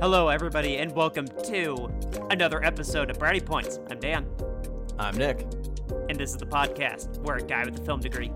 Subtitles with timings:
[0.00, 1.90] Hello, everybody, and welcome to
[2.30, 3.80] another episode of Brownie Points.
[3.90, 4.28] I'm Dan,
[4.96, 5.44] I'm Nick,
[6.08, 8.30] and this is the podcast where a guy with a film degree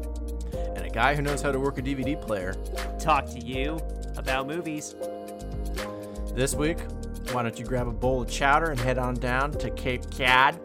[0.75, 2.55] and a guy who knows how to work a DVD player.
[2.98, 3.79] talk to you
[4.16, 4.96] about movies.
[6.34, 6.80] This week,
[7.30, 10.59] why don't you grab a bowl of chowder and head on down to Cape Cod?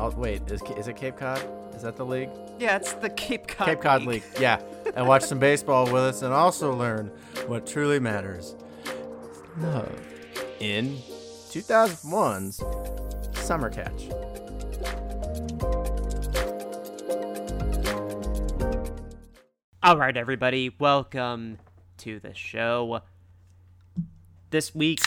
[0.00, 1.40] Oh, wait, is, is it Cape Cod?
[1.76, 2.30] Is that the league?
[2.58, 3.68] Yeah, it's the Cape Cod.
[3.68, 4.60] Cape Cod League, yeah.
[4.96, 7.12] And watch some baseball with us and also learn
[7.46, 8.56] what truly matters
[9.58, 10.00] love
[10.60, 10.96] in
[11.48, 12.62] 2001's
[13.38, 14.08] Summer Catch.
[19.82, 21.58] All right, everybody, welcome
[21.98, 23.00] to the show.
[24.50, 25.00] This week,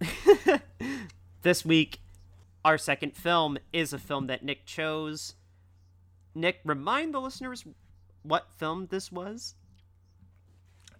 [1.42, 2.00] this week,
[2.64, 5.34] our second film is a film that Nick chose.
[6.34, 7.64] Nick, remind the listeners
[8.22, 9.54] what film this was.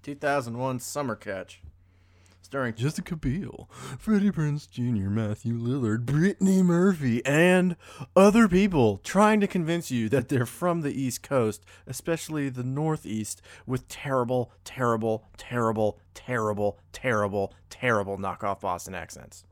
[0.02, 1.60] 2001 Summer Catch.
[2.46, 7.74] Starring Jessica Biel, Freddie Prinze Jr., Matthew Lillard, Brittany Murphy, and
[8.14, 13.42] other people trying to convince you that they're from the East Coast, especially the Northeast,
[13.66, 19.42] with terrible, terrible, terrible, terrible, terrible, terrible knockoff Boston accents.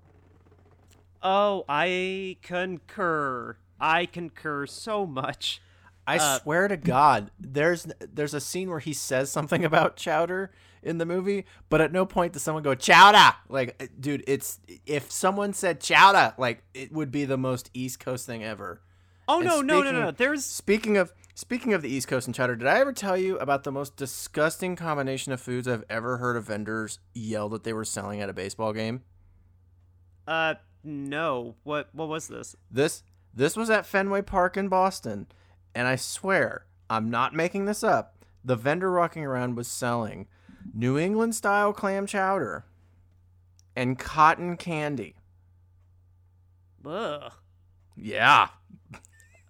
[1.21, 3.57] Oh, I concur.
[3.81, 5.61] I concur so much.
[6.07, 10.51] I Uh, swear to God, there's there's a scene where he says something about chowder
[10.83, 13.37] in the movie, but at no point does someone go chowder.
[13.49, 18.01] Like, uh, dude, it's if someone said chowder, like it would be the most East
[18.01, 18.81] Coast thing ever.
[19.27, 20.11] Oh And no, no, no, no, no.
[20.11, 23.39] There's Speaking of speaking of the East Coast and chowder, did I ever tell you
[23.39, 27.73] about the most disgusting combination of foods I've ever heard of vendors yell that they
[27.73, 29.03] were selling at a baseball game?
[30.27, 31.55] uh no.
[31.63, 32.55] What what was this?
[32.71, 35.27] This this was at Fenway Park in Boston,
[35.75, 38.17] and I swear I'm not making this up.
[38.45, 40.27] The vendor walking around was selling
[40.73, 42.65] New England style clam chowder
[43.75, 45.15] and cotton candy.
[46.85, 47.33] Ugh.
[47.97, 48.49] Yeah.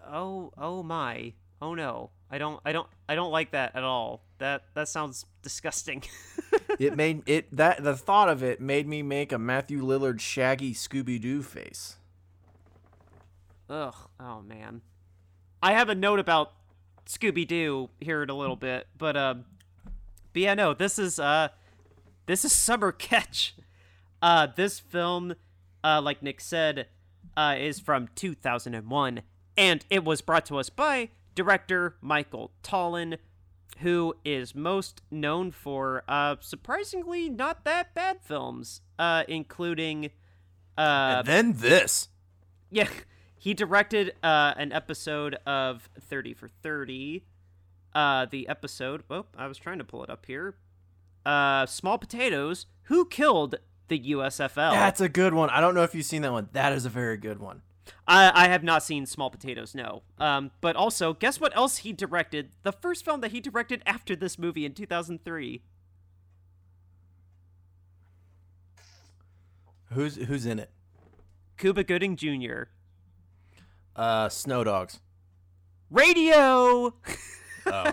[0.06, 1.32] Oh, oh my.
[1.60, 2.10] Oh no.
[2.30, 4.22] I don't I don't I don't like that at all.
[4.38, 6.02] That that sounds disgusting.
[6.78, 10.74] It made it that the thought of it made me make a Matthew Lillard shaggy
[10.74, 11.96] Scooby Doo face.
[13.70, 13.94] Ugh.
[14.18, 14.82] Oh man.
[15.64, 16.52] I have a note about
[17.06, 19.46] Scooby Doo here in a little bit, but um,
[20.34, 21.48] but yeah, no, this is uh,
[22.26, 23.54] this is Summer Catch.
[24.20, 25.34] Uh, this film,
[25.82, 26.88] uh, like Nick said,
[27.34, 29.22] uh, is from 2001,
[29.56, 33.16] and it was brought to us by director Michael Tollin,
[33.78, 40.10] who is most known for uh, surprisingly not that bad films, uh, including
[40.76, 42.08] uh, and then this.
[42.70, 42.88] yeah,
[43.44, 47.26] he directed uh, an episode of 30 for 30.
[47.94, 50.56] Uh, the episode, oh, I was trying to pull it up here.
[51.26, 53.56] Uh, Small Potatoes, Who Killed
[53.88, 54.72] the USFL?
[54.72, 55.50] That's a good one.
[55.50, 56.48] I don't know if you've seen that one.
[56.52, 57.60] That is a very good one.
[58.08, 60.04] I, I have not seen Small Potatoes, no.
[60.16, 62.48] Um, but also, guess what else he directed?
[62.62, 65.62] The first film that he directed after this movie in 2003.
[69.92, 70.70] Who's who's in it?
[71.58, 72.68] Cuba Gooding Jr.
[73.96, 75.00] Uh, Snow Dogs.
[75.90, 76.94] Radio!
[77.66, 77.92] Oh.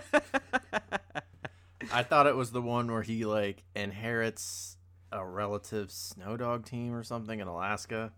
[1.92, 4.76] I thought it was the one where he like inherits
[5.10, 8.12] a relative snow dog team or something in Alaska.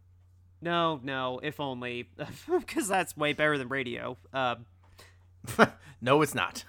[0.61, 2.09] no, no, if only.
[2.49, 4.17] Because that's way better than radio.
[4.33, 4.67] Um,
[6.01, 6.65] no, it's not.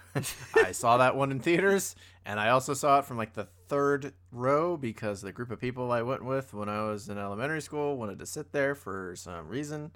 [0.56, 1.94] I saw that one in theaters,
[2.24, 5.90] and I also saw it from like the third row because the group of people
[5.92, 9.48] I went with when I was in elementary school wanted to sit there for some
[9.48, 9.92] reason.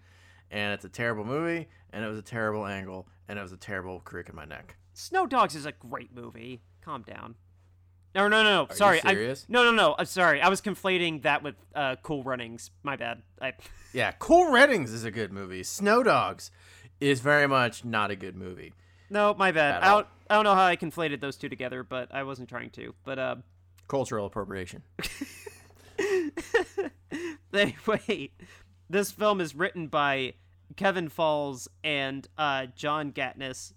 [0.51, 3.57] And it's a terrible movie, and it was a terrible angle, and it was a
[3.57, 4.77] terrible crick in my neck.
[4.95, 6.61] Snow Dogs is a great movie.
[6.85, 7.37] Calm down.
[8.15, 8.67] No, no, no, no.
[8.69, 9.01] you sorry.
[9.05, 9.47] I- serious?
[9.49, 9.95] no, no, no.
[9.97, 10.41] I'm sorry.
[10.43, 12.71] I was conflating that with uh, Cool Runnings.
[12.83, 13.23] My bad.
[13.41, 13.53] I,
[13.93, 15.63] Yeah, Cool Runnings is a good movie.
[15.63, 16.51] Snow Dogs
[17.01, 18.73] is very much not a good movie.
[19.11, 19.83] no, my bad.
[19.83, 22.71] I don't, I don't know how I conflated those two together, but I wasn't trying
[22.71, 22.95] to.
[23.05, 23.37] But uh,
[23.89, 24.83] Cultural appropriation.
[27.53, 28.31] anyway,
[28.91, 30.35] this film is written by
[30.77, 33.73] Kevin Falls and uh, John Gatins,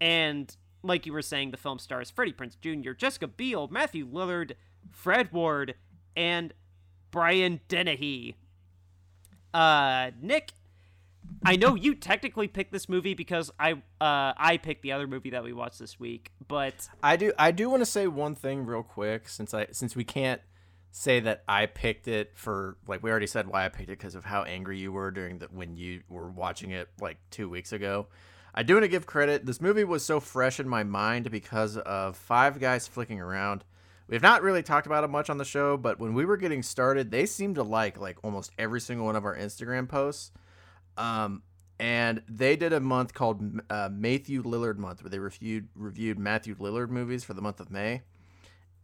[0.00, 4.52] and like you were saying, the film stars Freddie Prinze Jr., Jessica Biel, Matthew Lillard,
[4.90, 5.74] Fred Ward,
[6.14, 6.52] and
[7.10, 8.36] Brian Dennehy.
[9.54, 10.52] Uh, Nick,
[11.44, 15.30] I know you technically picked this movie because I uh I picked the other movie
[15.30, 18.66] that we watched this week, but I do I do want to say one thing
[18.66, 20.40] real quick since I since we can't
[20.96, 24.14] say that I picked it for like we already said why I picked it because
[24.14, 27.72] of how angry you were during the when you were watching it like 2 weeks
[27.72, 28.06] ago.
[28.54, 29.46] I do want to give credit.
[29.46, 33.64] This movie was so fresh in my mind because of Five Guys flicking around
[34.08, 36.62] we've not really talked about it much on the show, but when we were getting
[36.62, 40.32] started, they seemed to like like almost every single one of our Instagram posts.
[40.96, 41.42] Um,
[41.78, 46.54] and they did a month called uh, Matthew Lillard month, where they reviewed reviewed Matthew
[46.56, 48.02] Lillard movies for the month of May.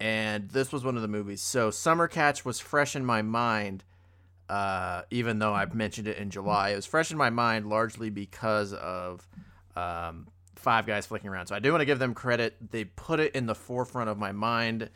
[0.01, 1.43] And this was one of the movies.
[1.43, 3.85] So Summer Catch was fresh in my mind,
[4.49, 6.71] uh, even though I mentioned it in July.
[6.71, 9.29] It was fresh in my mind largely because of
[9.77, 11.49] um, Five Guys flicking around.
[11.49, 12.57] So I do want to give them credit.
[12.71, 14.89] They put it in the forefront of my mind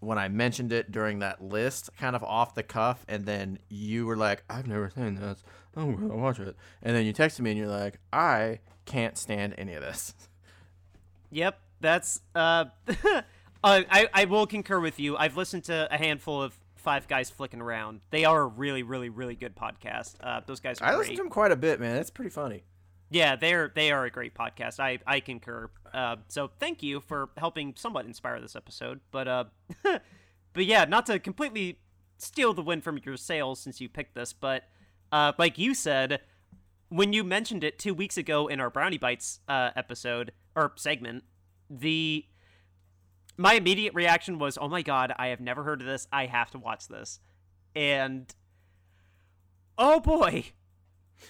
[0.00, 4.06] when I mentioned it during that list, kind of off the cuff, and then you
[4.06, 5.42] were like, "I've never seen this.
[5.76, 9.54] I'm gonna watch it." And then you texted me and you're like, "I can't stand
[9.58, 10.14] any of this."
[11.30, 12.66] Yep, that's uh,
[13.64, 15.16] I I will concur with you.
[15.16, 18.00] I've listened to a handful of Five Guys flicking around.
[18.10, 20.14] They are a really really really good podcast.
[20.22, 21.96] Uh, those guys are I listen to them quite a bit, man.
[21.96, 22.64] It's pretty funny.
[23.10, 24.80] Yeah, they're they are a great podcast.
[24.80, 25.70] I I concur.
[25.92, 29.00] Uh, so thank you for helping somewhat inspire this episode.
[29.10, 29.44] But uh,
[29.82, 31.80] but yeah, not to completely
[32.18, 34.64] steal the win from your sails since you picked this, but
[35.12, 36.20] uh, like you said,
[36.88, 41.24] when you mentioned it two weeks ago in our Brownie Bites uh, episode or segment,
[41.70, 42.26] the
[43.38, 46.06] my immediate reaction was, "Oh my god, I have never heard of this.
[46.12, 47.20] I have to watch this,"
[47.74, 48.34] and
[49.78, 50.52] oh boy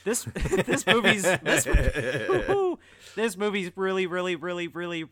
[0.05, 0.25] this
[0.67, 1.65] this movie's this,
[3.15, 5.05] this movie's really really really really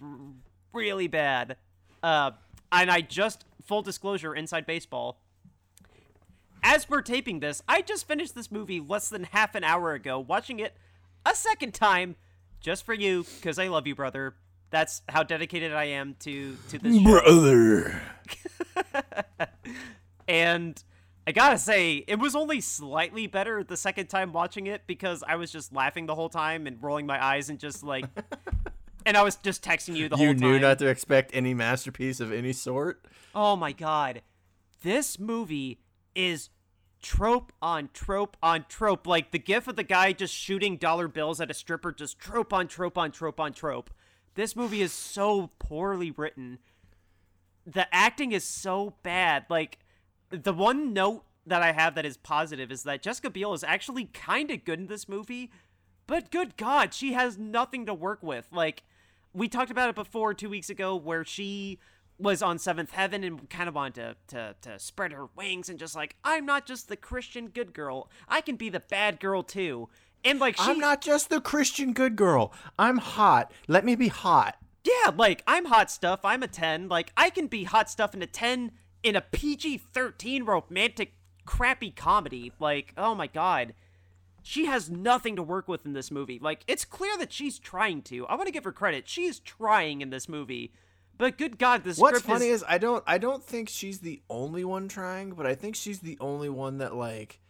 [0.73, 1.57] really bad.
[2.03, 2.33] Uh,
[2.71, 5.21] and I just full disclosure inside baseball.
[6.63, 10.19] As we're taping this, I just finished this movie less than half an hour ago,
[10.19, 10.77] watching it
[11.25, 12.17] a second time
[12.61, 14.35] just for you because I love you, brother.
[14.71, 18.01] That's how dedicated I am to to this brother.
[20.29, 20.83] and
[21.27, 25.37] I gotta say, it was only slightly better the second time watching it because I
[25.37, 28.05] was just laughing the whole time and rolling my eyes and just like,
[29.07, 30.43] and I was just texting you the You whole time.
[30.43, 33.05] You knew not to expect any masterpiece of any sort.
[33.35, 34.23] Oh my god,
[34.83, 35.81] this movie
[36.15, 36.51] is
[37.03, 39.07] trope on trope on trope.
[39.07, 42.53] Like the gif of the guy just shooting dollar bills at a stripper, just trope
[42.53, 43.91] on trope on trope on trope.
[44.37, 46.59] This movie is so poorly written.
[47.67, 49.47] The acting is so bad.
[49.49, 49.79] Like
[50.31, 54.07] the one note that I have that is positive is that Jessica Biel is actually
[54.07, 55.51] kind of good in this movie,
[56.07, 58.47] but good God, she has nothing to work with.
[58.53, 58.83] Like,
[59.33, 61.79] we talked about it before two weeks ago where she
[62.19, 65.79] was on Seventh Heaven and kind of wanted to, to, to spread her wings and
[65.79, 69.43] just like, I'm not just the Christian good girl, I can be the bad girl
[69.43, 69.89] too.
[70.27, 72.53] And like, she, I'm not just the Christian good girl.
[72.79, 73.53] I'm hot.
[73.69, 74.57] Let me be hot.
[74.85, 76.89] yeah, like, I'm hot stuff, I'm a 10.
[76.89, 81.15] Like, I can be hot stuff in a 10 in a PG 13 romantic
[81.47, 82.53] crappy comedy.
[82.59, 83.73] Like, oh my god.
[84.43, 86.39] She has nothing to work with in this movie.
[86.41, 88.27] Like, it's clear that she's trying to.
[88.27, 89.09] I want to give her credit.
[89.09, 90.73] She's trying in this movie.
[91.19, 94.21] But good god, this What's funny is, is I don't I don't think she's the
[94.29, 97.41] only one trying, but I think she's the only one that like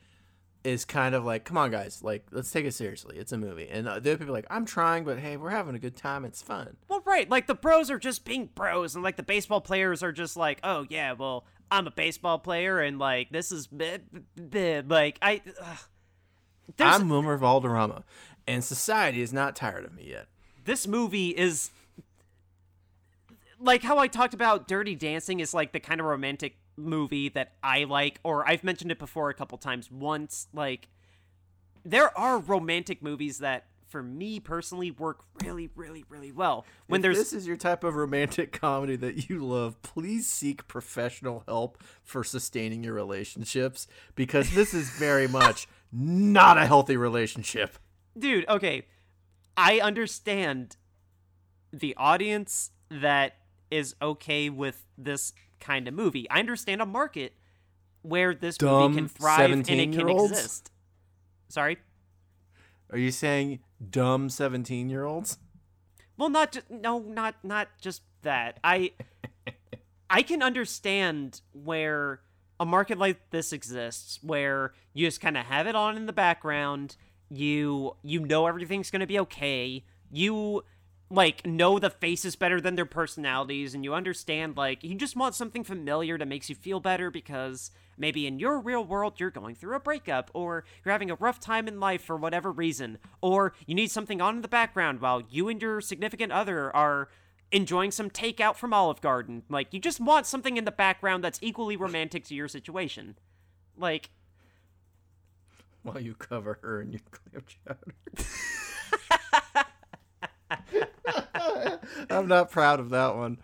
[0.66, 3.16] is kind of like, come on guys, like let's take it seriously.
[3.16, 3.68] It's a movie.
[3.70, 5.96] And uh, the other people are like, I'm trying, but hey, we're having a good
[5.96, 6.24] time.
[6.24, 6.76] It's fun.
[6.88, 7.30] Well, right.
[7.30, 10.58] Like, the bros are just being bros, and, like, the baseball players are just like,
[10.64, 13.68] oh, yeah, well, I'm a baseball player, and, like, this is.
[13.68, 14.00] bleh,
[14.36, 15.42] bleh, bleh." Like, I.
[16.80, 18.02] I'm Wilmer Valderrama,
[18.46, 20.26] and society is not tired of me yet.
[20.64, 21.70] this movie is
[23.58, 27.52] like how I talked about Dirty Dancing is like the kind of romantic movie that
[27.62, 29.90] I like, or I've mentioned it before a couple times.
[29.90, 30.88] Once, like,
[31.85, 36.66] there are romantic movies that, for me personally, work really, really, really well.
[36.87, 40.66] When if there's this is your type of romantic comedy that you love, please seek
[40.68, 47.78] professional help for sustaining your relationships because this is very much not a healthy relationship.
[48.18, 48.85] dude okay
[49.56, 50.76] i understand
[51.73, 53.37] the audience that
[53.71, 56.28] is okay with this kind of movie.
[56.30, 57.34] I understand a market
[58.02, 60.32] where this Dumb movie can thrive and it can 17-year-olds?
[60.32, 60.70] exist.
[61.48, 61.78] Sorry?
[62.90, 63.60] Are you saying
[63.90, 65.38] dumb 17 year olds?
[66.18, 68.58] well not just no not not just that.
[68.64, 68.92] I
[70.08, 72.20] i can understand where
[72.58, 76.12] a market like this exists where you just kind of have it on in the
[76.12, 76.96] background.
[77.28, 79.84] You you know everything's going to be okay.
[80.10, 80.62] You
[81.08, 85.34] like know the faces better than their personalities and you understand like you just want
[85.34, 89.54] something familiar that makes you feel better because maybe in your real world you're going
[89.54, 93.54] through a breakup or you're having a rough time in life for whatever reason or
[93.66, 97.08] you need something on in the background while you and your significant other are
[97.52, 101.38] enjoying some takeout from Olive Garden like you just want something in the background that's
[101.40, 103.16] equally romantic to your situation
[103.78, 104.10] like
[105.82, 107.94] While you cover her in your clam chowder.
[112.10, 113.38] I'm not proud of that one.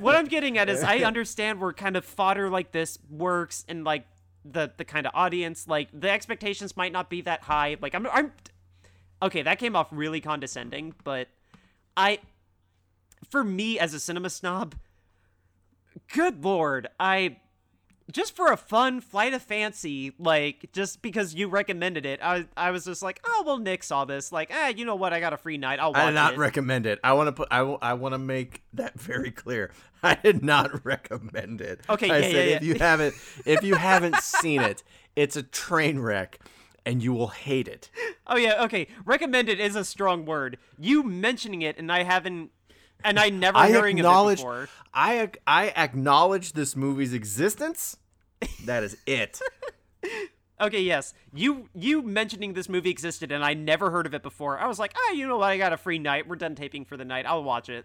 [0.00, 3.84] what I'm getting at is I understand where kind of fodder like this works and
[3.84, 4.06] like
[4.44, 7.76] the the kind of audience like the expectations might not be that high.
[7.80, 8.32] Like I'm I'm
[9.22, 9.42] okay.
[9.42, 11.28] That came off really condescending, but
[11.96, 12.18] I
[13.28, 14.74] for me as a cinema snob,
[16.12, 17.36] good lord, I
[18.10, 22.70] just for a fun flight of fancy, like just because you recommended it, I I
[22.70, 25.32] was just like, oh well, Nick saw this, like, eh, you know what, I got
[25.32, 26.38] a free night, I'll watch I did not it.
[26.38, 26.98] recommend it.
[27.04, 27.48] I want to put.
[27.50, 29.70] I, w- I want to make that very clear.
[30.02, 31.80] I did not recommend it.
[31.88, 33.14] Okay, I yeah, said yeah, if you haven't,
[33.46, 34.82] if you haven't seen it,
[35.14, 36.40] it's a train wreck,
[36.84, 37.88] and you will hate it.
[38.26, 40.58] oh yeah, okay, recommended is a strong word.
[40.78, 42.50] You mentioning it, and I haven't,
[43.04, 44.68] and I never I hearing of it before.
[44.92, 47.96] I I acknowledge this movie's existence.
[48.64, 49.40] That is it.
[50.62, 54.60] Okay, yes, you you mentioning this movie existed, and I never heard of it before.
[54.60, 56.28] I was like, ah, you know what, I got a free night.
[56.28, 57.26] We're done taping for the night.
[57.26, 57.84] I'll watch it.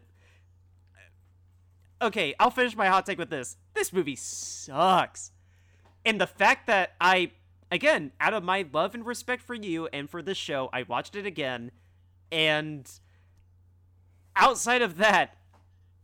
[1.99, 3.57] Okay, I'll finish my hot take with this.
[3.73, 5.31] This movie sucks.
[6.05, 7.31] And the fact that I,
[7.71, 11.15] again, out of my love and respect for you and for this show, I watched
[11.15, 11.71] it again.
[12.31, 12.87] And
[14.37, 15.35] outside of that,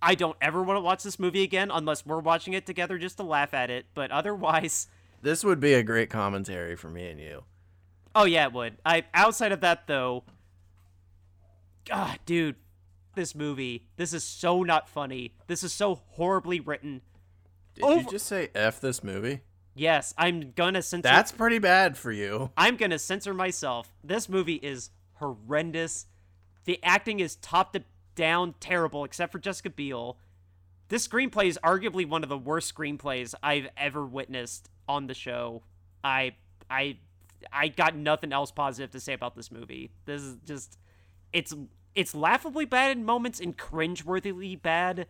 [0.01, 3.17] I don't ever want to watch this movie again unless we're watching it together just
[3.17, 3.85] to laugh at it.
[3.93, 4.87] But otherwise,
[5.21, 7.43] This would be a great commentary for me and you.
[8.13, 8.77] oh yeah, it would.
[8.85, 10.25] I outside of that though,
[11.85, 12.55] God, dude,
[13.15, 15.33] this movie, this is so not funny.
[15.47, 17.01] This is so horribly written.
[17.75, 19.41] Did Over- you just say f this movie?
[19.75, 21.03] Yes, I'm gonna censor.
[21.03, 22.51] That's pretty bad for you.
[22.57, 23.91] I'm gonna censor myself.
[24.03, 26.05] This movie is horrendous.
[26.65, 27.83] The acting is top to
[28.15, 30.17] down terrible, except for Jessica Biel.
[30.89, 35.63] This screenplay is arguably one of the worst screenplays I've ever witnessed on the show.
[36.03, 36.36] I
[36.70, 36.98] I
[37.51, 39.91] I got nothing else positive to say about this movie.
[40.05, 40.77] This is just
[41.32, 41.53] it's
[41.96, 45.08] it's laughably bad in moments and cringeworthily bad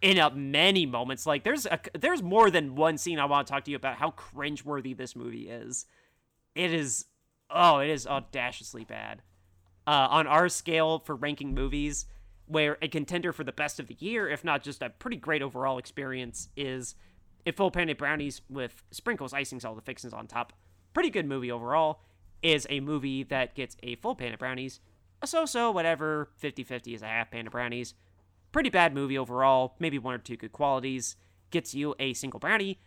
[0.00, 1.26] in many moments.
[1.26, 3.96] Like there's a there's more than one scene I want to talk to you about
[3.96, 5.86] how cringeworthy this movie is.
[6.54, 7.06] It is
[7.50, 9.22] oh, it is audaciously bad.
[9.86, 12.04] Uh, on our scale for ranking movies,
[12.48, 15.42] where a contender for the best of the year, if not just a pretty great
[15.42, 16.94] overall experience, is
[17.44, 20.52] if Full Panda Brownies with sprinkles, icings, all the fixings on top.
[20.94, 22.00] Pretty good movie overall.
[22.42, 24.78] Is a movie that gets a full Panda Brownies,
[25.20, 27.94] a so-so, whatever, 50-50 is a half Panda Brownies.
[28.52, 31.16] Pretty bad movie overall, maybe one or two good qualities.
[31.50, 32.78] Gets you a single brownie.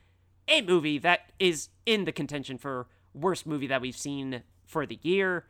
[0.47, 4.99] A movie that is in the contention for worst movie that we've seen for the
[5.01, 5.45] year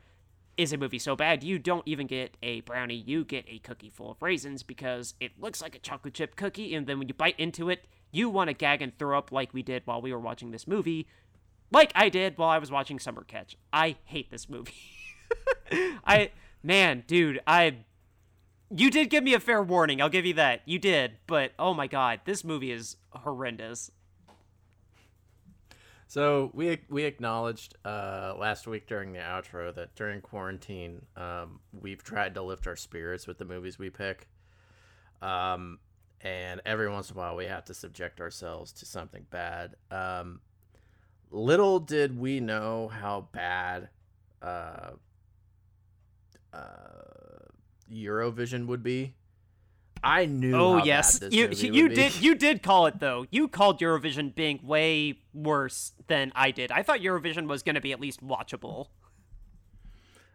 [0.62, 3.90] is a movie so bad you don't even get a brownie, you get a cookie
[3.90, 7.14] full of raisins because it looks like a chocolate chip cookie, and then when you
[7.14, 10.14] bite into it, you want to gag and throw up like we did while we
[10.14, 11.08] were watching this movie.
[11.72, 13.58] Like I did while I was watching Summer Catch.
[13.74, 14.74] I hate this movie.
[16.06, 17.78] I man, dude, I
[18.70, 20.02] you did give me a fair warning.
[20.02, 20.62] I'll give you that.
[20.66, 23.90] You did, but oh my god, this movie is horrendous.
[26.12, 32.04] So we we acknowledged uh, last week during the outro that during quarantine, um, we've
[32.04, 34.28] tried to lift our spirits with the movies we pick,
[35.22, 35.80] um,
[36.20, 39.78] and every once in a while we have to subject ourselves to something bad.
[39.90, 40.42] Um,
[41.30, 43.88] little did we know how bad
[44.42, 44.90] uh,
[46.52, 46.58] uh,
[47.90, 49.14] Eurovision would be.
[50.04, 50.56] I knew.
[50.56, 51.96] Oh how yes, bad this you movie you would be.
[51.96, 53.26] did you did call it though.
[53.30, 56.72] You called Eurovision being way worse than I did.
[56.72, 58.88] I thought Eurovision was going to be at least watchable.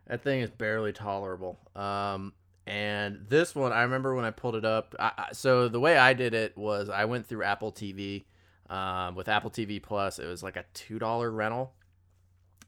[0.07, 1.59] That thing is barely tolerable.
[1.75, 2.33] Um,
[2.67, 4.95] and this one, I remember when I pulled it up.
[5.01, 8.25] I, I, so the way I did it was I went through Apple TV.
[8.69, 11.73] Um, with Apple TV Plus, it was like a two dollar rental.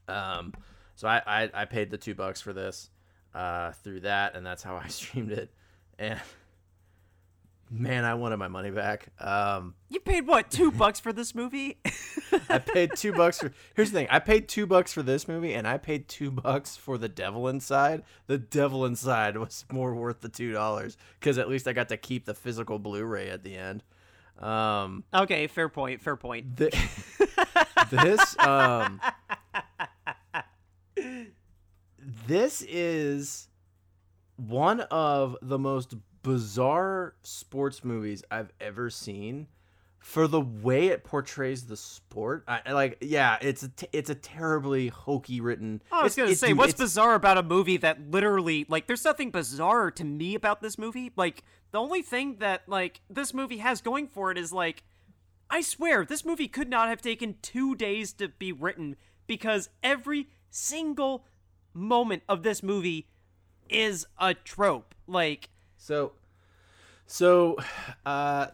[0.07, 0.55] Um,
[0.95, 2.91] so I, I I paid the two bucks for this
[3.35, 5.53] uh, through that, and that's how I streamed it.
[5.99, 6.21] And
[7.71, 9.09] man, I wanted my money back.
[9.21, 11.79] Um, You paid what two bucks for this movie?
[12.49, 13.53] I paid two bucks for.
[13.75, 16.77] Here's the thing: I paid two bucks for this movie, and I paid two bucks
[16.77, 18.03] for the Devil Inside.
[18.27, 21.97] The Devil Inside was more worth the two dollars because at least I got to
[21.97, 23.83] keep the physical Blu-ray at the end.
[24.39, 26.01] Um, okay, fair point.
[26.01, 26.57] Fair point.
[26.57, 26.75] th-
[27.91, 29.01] this um,
[32.27, 33.49] this is
[34.37, 35.95] one of the most
[36.29, 39.47] bizarre sports movies I've ever seen
[39.99, 42.45] for the way it portrays the sport.
[42.47, 45.83] I, like, yeah, it's a t- it's a terribly hokey written.
[45.91, 49.05] Oh, I was gonna say, dude, what's bizarre about a movie that literally, like, there's
[49.05, 51.13] nothing bizarre to me about this movie.
[51.17, 54.83] Like, the only thing that, like, this movie has going for it is, like,
[55.51, 60.29] I swear, this movie could not have taken two days to be written because every
[60.51, 61.25] single
[61.73, 63.09] moment of this movie
[63.71, 64.95] is a trope.
[65.07, 66.13] Like, So,
[67.09, 67.57] so,
[68.07, 68.47] uh,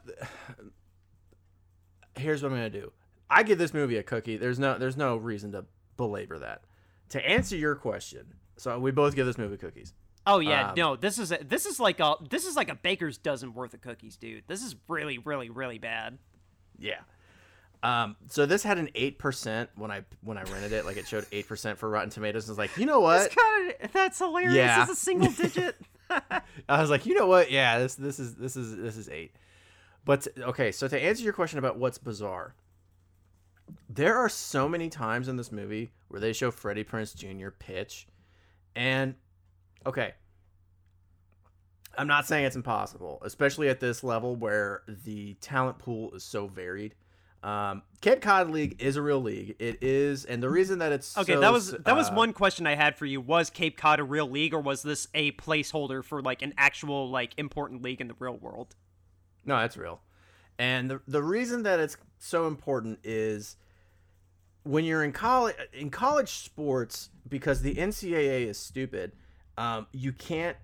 [2.17, 2.93] here's what I'm gonna do.
[3.29, 4.37] I give this movie a cookie.
[4.37, 5.65] There's no, there's no reason to
[5.97, 6.63] belabor that.
[7.11, 9.93] To answer your question, so we both give this movie cookies.
[10.27, 12.75] oh yeah, Um, no, this is a, this is like a this is like a
[12.75, 14.45] baker's dozen worth of cookies, dude.
[14.47, 16.19] This is really, really, really bad.
[16.79, 17.01] Yeah.
[17.83, 20.87] Um, so this had an eight percent when I when I rented it.
[20.87, 22.49] Like it showed eight percent for Rotten Tomatoes.
[22.49, 23.19] I was like, you know what?
[23.19, 24.55] That's kind of that's hilarious.
[24.55, 24.83] Yeah.
[24.83, 25.77] It's a single digit.
[26.69, 27.51] I was like, you know what?
[27.51, 29.35] Yeah, this this is this is this is eight.
[30.05, 32.55] But okay, so to answer your question about what's bizarre,
[33.89, 37.49] there are so many times in this movie where they show Freddie Prinze Jr.
[37.51, 38.07] pitch,
[38.77, 39.15] and
[39.87, 40.15] okay,
[41.97, 46.47] I'm not saying it's impossible, especially at this level where the talent pool is so
[46.47, 46.95] varied.
[47.45, 49.55] Um, Cape Cod League is a real league.
[49.59, 52.33] It is, and the reason that it's Okay, so, that was that was uh, one
[52.33, 53.21] question I had for you.
[53.21, 57.11] Was Cape Cod a real league, or was this a placeholder for like an actual
[57.11, 58.75] like important league in the real world?
[59.45, 60.01] No, that's real.
[60.59, 63.57] And the the reason that it's so important is
[64.63, 69.13] when you're in college in college sports because the NCAA is stupid.
[69.59, 70.57] Um, you can't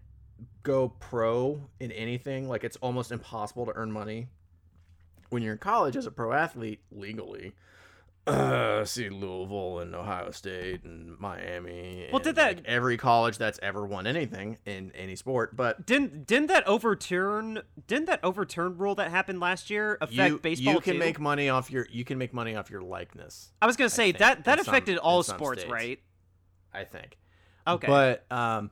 [0.63, 2.49] go pro in anything.
[2.49, 4.29] Like it's almost impossible to earn money
[5.31, 7.53] when you're in college as a pro athlete legally.
[8.27, 12.07] Uh, see Louisville and Ohio State and Miami.
[12.13, 15.57] Well, and, did that- like, every college that's ever won anything in any sport?
[15.57, 20.39] But Didn't didn't that overturn didn't that overturn rule that happened last year affect you,
[20.39, 20.99] baseball you can too?
[20.99, 23.53] make money off your you can make money off your likeness.
[23.63, 25.73] I was gonna say think, that that in some- affected all sports, states.
[25.73, 25.99] right?
[26.75, 27.17] I think.
[27.67, 27.87] Okay.
[27.87, 28.71] But um,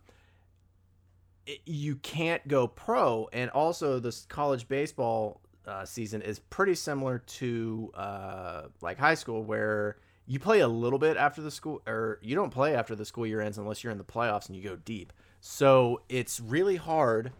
[1.46, 7.18] it, you can't go pro, and also this college baseball uh, season is pretty similar
[7.18, 12.18] to uh, like high school, where you play a little bit after the school, or
[12.22, 14.62] you don't play after the school year ends unless you're in the playoffs and you
[14.62, 15.12] go deep.
[15.40, 17.32] So it's really hard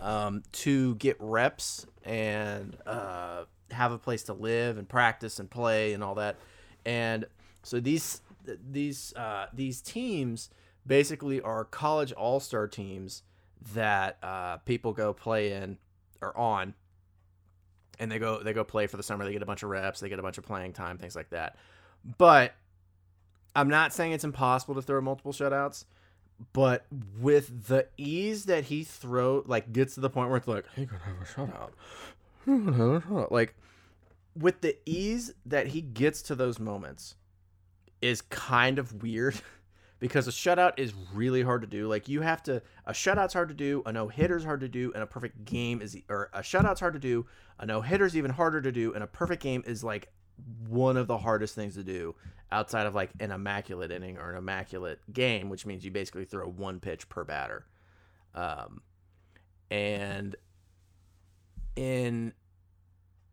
[0.00, 5.92] um, to get reps and uh, have a place to live and practice and play
[5.92, 6.36] and all that.
[6.84, 7.26] And
[7.62, 8.20] so these
[8.70, 10.50] these uh, these teams
[10.86, 13.22] basically are college all star teams
[13.74, 15.78] that uh, people go play in
[16.20, 16.74] or on,
[17.98, 19.24] and they go they go play for the summer.
[19.24, 21.30] They get a bunch of reps, they get a bunch of playing time, things like
[21.30, 21.56] that.
[22.18, 22.54] But
[23.54, 25.84] I'm not saying it's impossible to throw multiple shutouts
[26.52, 26.86] but
[27.20, 30.86] with the ease that he throw like gets to the point where it's like he
[30.86, 31.70] could have a shutout
[32.44, 33.54] he could have a shutout like
[34.36, 37.16] with the ease that he gets to those moments
[38.00, 39.34] is kind of weird
[40.00, 43.48] because a shutout is really hard to do like you have to a shutout's hard
[43.48, 46.80] to do a no-hitter's hard to do and a perfect game is or a shutout's
[46.80, 47.26] hard to do
[47.58, 50.08] a no-hitter's even harder to do and a perfect game is like
[50.68, 52.14] one of the hardest things to do
[52.50, 56.46] outside of like an immaculate inning or an immaculate game, which means you basically throw
[56.46, 57.66] one pitch per batter.
[58.34, 58.82] Um,
[59.70, 60.36] and
[61.76, 62.32] in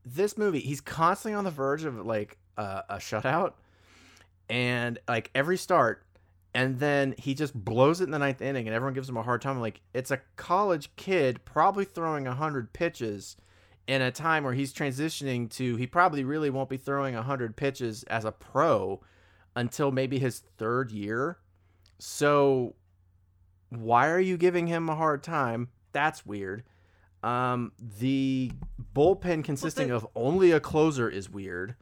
[0.05, 3.53] this movie, he's constantly on the verge of like a shutout,
[4.49, 6.04] and like every start,
[6.55, 9.21] and then he just blows it in the ninth inning, and everyone gives him a
[9.23, 9.59] hard time.
[9.59, 13.35] Like it's a college kid probably throwing hundred pitches
[13.87, 18.03] in a time where he's transitioning to he probably really won't be throwing 100 pitches
[18.03, 18.99] as a pro
[19.55, 21.37] until maybe his third year.
[21.99, 22.75] So
[23.69, 25.69] why are you giving him a hard time?
[25.91, 26.63] That's weird.
[27.21, 28.51] Um, the
[28.95, 31.75] bullpen consisting the- of only a closer is weird.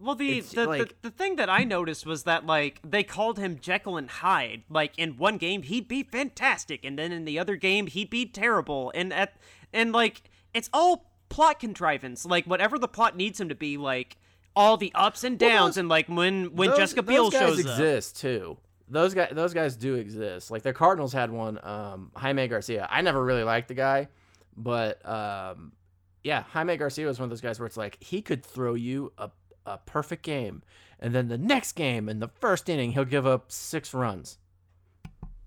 [0.00, 3.38] Well, the the, like- the the thing that I noticed was that like they called
[3.38, 4.62] him Jekyll and Hyde.
[4.70, 8.26] Like in one game he'd be fantastic, and then in the other game he'd be
[8.26, 8.92] terrible.
[8.94, 9.36] And at
[9.72, 10.22] and like
[10.54, 12.24] it's all plot contrivance.
[12.24, 13.76] Like whatever the plot needs him to be.
[13.76, 14.16] Like
[14.54, 17.32] all the ups and Well, downs, those- and like when when those, Jessica Biel those
[17.32, 17.72] guys shows up.
[17.72, 18.56] exist too.
[18.90, 20.50] Those guys, those guys do exist.
[20.50, 22.88] Like the Cardinals had one, um, Jaime Garcia.
[22.90, 24.08] I never really liked the guy,
[24.56, 25.72] but um,
[26.24, 29.12] yeah, Jaime Garcia was one of those guys where it's like he could throw you
[29.18, 29.30] a,
[29.68, 30.62] a perfect game,
[30.98, 34.38] and then the next game in the first inning he'll give up six runs.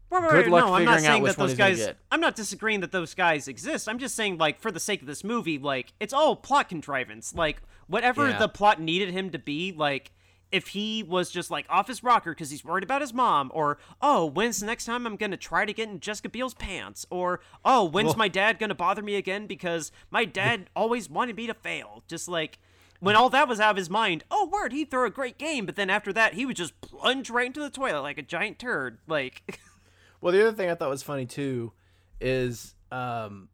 [0.09, 1.89] Good luck no, I'm not figuring out saying that those guys.
[2.11, 3.87] I'm not disagreeing that those guys exist.
[3.87, 7.33] I'm just saying, like, for the sake of this movie, like, it's all plot contrivance.
[7.33, 8.37] Like, whatever Yeah.
[8.37, 10.11] the plot needed him to be, like,
[10.51, 13.77] if he was just like off his rocker because he's worried about his mom, or
[14.01, 17.39] oh, when's the next time I'm gonna try to get in Jessica Biel's pants, or
[17.63, 21.47] oh, when's Well- my dad gonna bother me again because my dad always wanted me
[21.47, 22.03] to fail.
[22.09, 22.59] Just like.
[23.01, 25.65] When all that was out of his mind, oh word, he'd throw a great game,
[25.65, 28.57] but then after that, he would just plunge right into the toilet like a giant
[28.59, 28.99] turd.
[29.07, 29.59] Like,
[30.21, 31.73] Well, the other thing I thought was funny too
[32.21, 33.49] is um,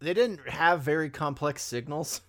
[0.00, 2.20] they didn't have very complex signals.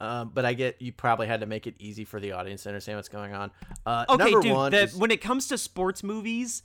[0.00, 2.68] Um, but I get you probably had to make it easy for the audience to
[2.70, 3.50] understand what's going on.
[3.86, 4.52] Uh, Okay, number dude.
[4.52, 6.64] one the- is- when it comes to sports movies,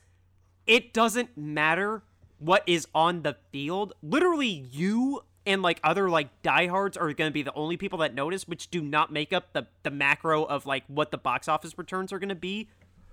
[0.65, 2.01] it doesn't matter
[2.39, 3.93] what is on the field.
[4.01, 8.13] Literally, you and like other like diehards are going to be the only people that
[8.13, 11.77] notice, which do not make up the the macro of like what the box office
[11.77, 12.69] returns are going to be.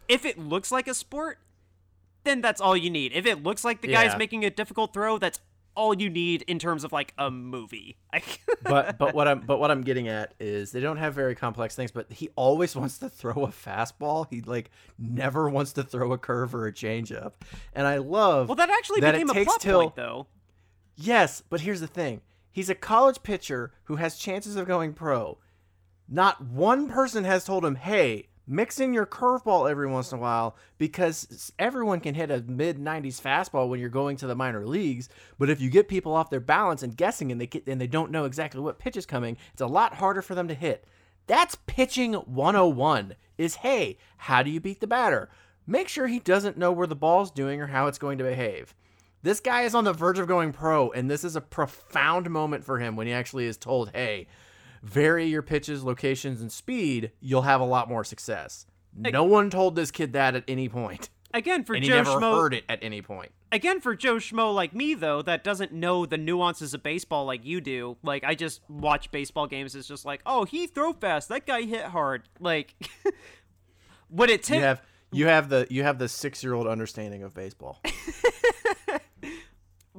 [0.09, 1.39] If it looks like a sport,
[2.25, 3.13] then that's all you need.
[3.15, 4.07] If it looks like the Yeah.
[4.07, 5.41] guy's making a difficult throw, that's
[5.75, 7.97] all you need in terms of like a movie.
[8.63, 11.77] but but what I'm but what I'm getting at is they don't have very complex
[11.77, 14.27] things, but he always wants to throw a fastball.
[14.29, 17.35] He like never wants to throw a curve or a changeup.
[17.75, 20.27] And I love well, that actually that became a plot till point, though.
[21.01, 22.23] Yes, but here's the thing.
[22.51, 25.39] He's a college pitcher who has chances of going pro.
[26.09, 30.21] Not one person has told him, "Hey, mix in your curveball every once in a
[30.21, 34.67] while because everyone can hit a mid 90s fastball when you're going to the minor
[34.67, 35.09] leagues,
[35.39, 37.87] but if you get people off their balance and guessing and they get, and they
[37.87, 40.85] don't know exactly what pitch is coming, it's a lot harder for them to hit."
[41.29, 43.15] That's pitching 101.
[43.37, 45.29] Is, "Hey, how do you beat the batter?"
[45.65, 48.75] Make sure he doesn't know where the ball's doing or how it's going to behave.
[49.23, 52.65] This guy is on the verge of going pro, and this is a profound moment
[52.65, 54.29] for him when he actually is told, hey,
[54.83, 58.67] vary your pitches, locations, and speed, you'll have a lot more success.
[58.97, 62.11] No one told this kid that at any point, Again, for and he Joe never
[62.13, 63.33] Schmo, heard it at any point.
[63.53, 67.45] again for Joe Schmo like me though, that doesn't know the nuances of baseball like
[67.45, 67.99] you do.
[68.03, 69.75] Like I just watch baseball games.
[69.75, 71.29] It's just like, oh, he throw fast.
[71.29, 72.23] That guy hit hard.
[72.41, 72.75] Like,
[74.11, 74.63] would it You take?
[74.63, 77.83] have you have the you have the six year old understanding of baseball.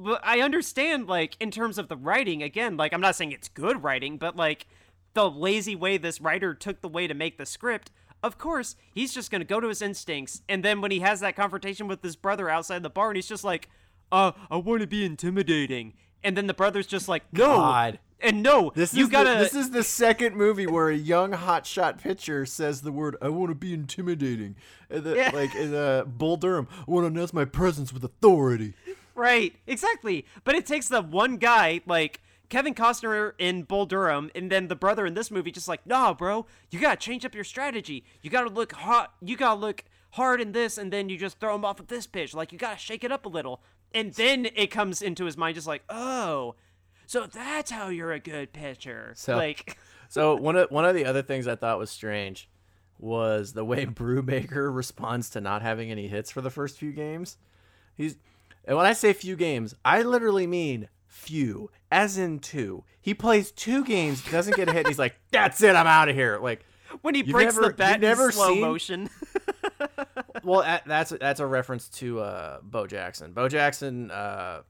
[0.02, 3.48] But I understand, like, in terms of the writing, again, like, I'm not saying it's
[3.48, 4.66] good writing, but, like,
[5.14, 7.90] the lazy way this writer took the way to make the script,
[8.22, 11.36] of course, he's just gonna go to his instincts, and then when he has that
[11.36, 13.68] confrontation with his brother outside the bar, and he's just like,
[14.12, 15.94] uh, I wanna be intimidating.
[16.22, 17.46] And then the brother's just like, no.
[17.56, 17.98] God.
[18.22, 19.30] And no, This you is gotta.
[19.30, 23.30] the, this is the second movie where a young hotshot pitcher says the word "I
[23.30, 24.56] want to be intimidating,"
[24.90, 25.30] and the, Yeah.
[25.32, 26.68] like in uh, Bull Durham.
[26.86, 28.74] I want to announce my presence with authority.
[29.14, 30.24] Right, exactly.
[30.44, 34.76] But it takes the one guy, like Kevin Costner in Bull Durham, and then the
[34.76, 38.04] brother in this movie, just like, nah, bro, you gotta change up your strategy.
[38.22, 39.14] You gotta look hot.
[39.20, 42.06] You gotta look hard in this, and then you just throw him off with this
[42.06, 42.34] pitch.
[42.34, 43.62] Like you gotta shake it up a little,
[43.94, 46.54] and then it comes into his mind, just like, oh,
[47.06, 49.12] so that's how you're a good pitcher.
[49.16, 49.76] So- like,
[50.08, 52.48] So one of one of the other things I thought was strange
[52.98, 57.38] was the way Brubaker responds to not having any hits for the first few games.
[57.96, 58.16] He's
[58.64, 62.84] and when I say few games, I literally mean few, as in two.
[63.00, 66.08] He plays two games, doesn't get a hit, and he's like, "That's it, I'm out
[66.08, 66.64] of here." Like,
[67.02, 69.10] when he breaks never- the bat in slow seen- motion.
[70.44, 73.32] well, that's that's a reference to uh, Bo Jackson.
[73.32, 74.62] Bo Jackson uh,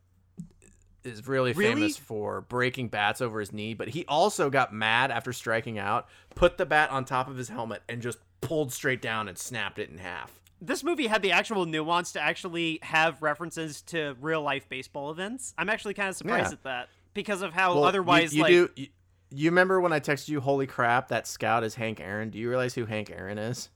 [1.05, 1.75] is really, Really?
[1.75, 6.09] famous for breaking bats over his knee, but he also got mad after striking out,
[6.35, 9.79] put the bat on top of his helmet, and just pulled straight down and snapped
[9.79, 10.40] it in half.
[10.61, 15.55] This movie had the actual nuance to actually have references to real life baseball events.
[15.57, 16.53] I'm actually kind of surprised Yeah.
[16.53, 18.69] at that because of how Well, you- otherwise, you, like, do.
[18.77, 18.87] You,
[19.31, 22.31] you remember when I texted you, "Holy crap, that scout is Hank Aaron"?
[22.31, 23.71] Do you realize who Hank Aaron is?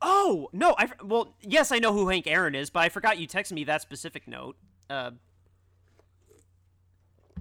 [0.00, 3.26] oh no, I well, yes, I know who Hank Aaron is, but I forgot you
[3.26, 4.56] texted me that specific note.
[4.88, 5.10] Uh,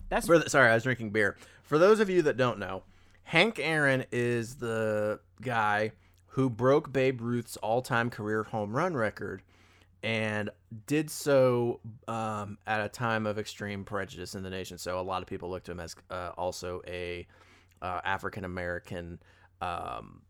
[0.09, 1.37] that's For the, sorry, I was drinking beer.
[1.63, 2.83] For those of you that don't know,
[3.23, 5.91] Hank Aaron is the guy
[6.37, 9.41] who broke Babe Ruth's all-time career home run record,
[10.03, 10.51] and
[10.85, 14.77] did so um, at a time of extreme prejudice in the nation.
[14.77, 17.25] So a lot of people looked to him as uh, also a
[17.81, 19.17] uh, African American.
[19.61, 20.21] Um,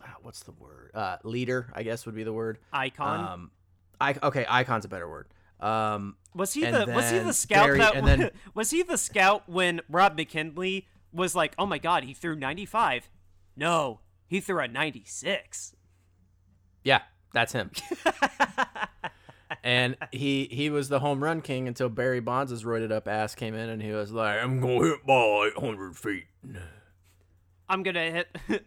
[0.00, 0.92] ah, what's the word?
[0.94, 2.58] Uh, leader, I guess would be the word.
[2.72, 3.32] icon.
[3.32, 3.50] Um,
[4.00, 5.26] I, okay, icon's a better word.
[5.58, 9.48] Um, was he the was he the scout Barry- that then- was he the scout
[9.48, 13.10] when Rob McKinley was like, oh my god, he threw 95?
[13.56, 13.98] No,
[14.30, 15.74] he threw a 96.
[16.84, 17.00] Yeah,
[17.34, 17.72] that's him.
[19.64, 23.54] and he he was the home run king until Barry Bonds' roided up ass came
[23.54, 26.26] in and he was like, "I'm gonna hit ball 800 feet."
[27.68, 28.38] I'm gonna hit.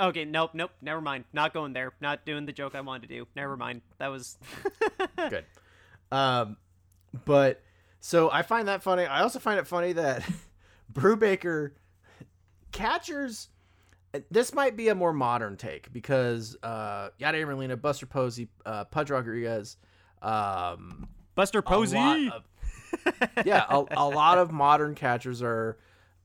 [0.00, 1.24] okay, nope, nope, never mind.
[1.32, 1.92] Not going there.
[2.00, 3.26] Not doing the joke I wanted to do.
[3.34, 3.80] Never mind.
[3.98, 4.36] That was.
[5.16, 5.46] Good.
[6.12, 6.58] Um,
[7.24, 7.62] but
[8.00, 9.06] so I find that funny.
[9.06, 10.28] I also find it funny that
[10.92, 11.72] Brubaker
[12.70, 13.48] catchers.
[14.30, 19.10] This might be a more modern take because uh, Yadier Molina, Buster Posey, uh, Pudge
[19.10, 19.76] Rodriguez,
[20.22, 22.30] um, Buster Posey.
[22.32, 22.44] of-
[23.44, 25.76] yeah, a, a lot of modern catchers are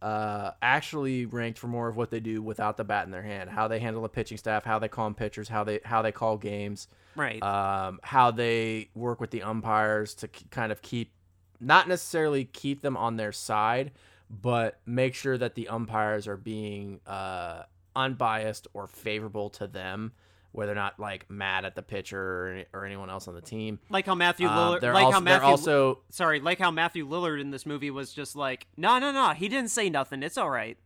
[0.01, 3.49] uh, actually ranked for more of what they do without the bat in their hand,
[3.49, 6.12] how they handle the pitching staff, how they call 'em pitchers, how they how they
[6.12, 7.41] call games, right.
[7.43, 11.12] um, how they work with the umpires to k- kind of keep,
[11.60, 13.91] not necessarily keep them on their side,
[14.30, 17.63] but make sure that the umpires are being uh,
[17.95, 20.12] unbiased or favorable to them
[20.54, 23.80] where they're not like mad at the pitcher or, or anyone else on the team.
[23.89, 26.71] Like how Matthew Um, Lillard, they're like also, how Matthew, they're also sorry, like how
[26.71, 30.23] Matthew Lillard in this movie was just like, no, no, no, he didn't say nothing.
[30.23, 30.77] It's all right.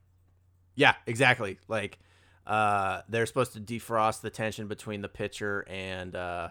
[0.75, 1.57] Yeah, exactly.
[1.67, 1.97] Like
[2.45, 6.49] uh, they're supposed to defrost the tension between the pitcher and uh,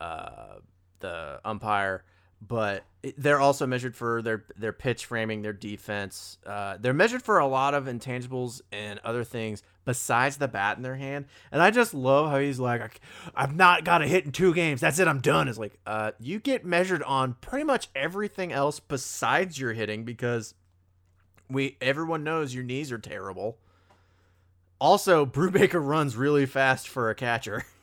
[0.00, 0.56] uh,
[1.00, 2.04] the umpire,
[2.46, 2.84] but
[3.18, 6.38] they're also measured for their their pitch framing, their defense.
[6.46, 10.82] Uh, they're measured for a lot of intangibles and other things besides the bat in
[10.82, 11.26] their hand.
[11.52, 14.54] And I just love how he's like, "I- "I've not got a hit in two
[14.54, 14.80] games.
[14.80, 15.06] That's it.
[15.06, 19.74] I'm done." Is like, uh, you get measured on pretty much everything else besides your
[19.74, 20.54] hitting because
[21.50, 23.58] we everyone knows your knees are terrible.
[24.80, 27.64] Also, Brubaker runs really fast for a catcher.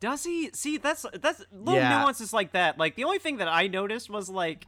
[0.00, 0.50] Does he?
[0.52, 1.98] See, that's that's little Yeah.
[2.00, 2.78] nuances like that.
[2.78, 4.66] Like the only thing that I noticed was like,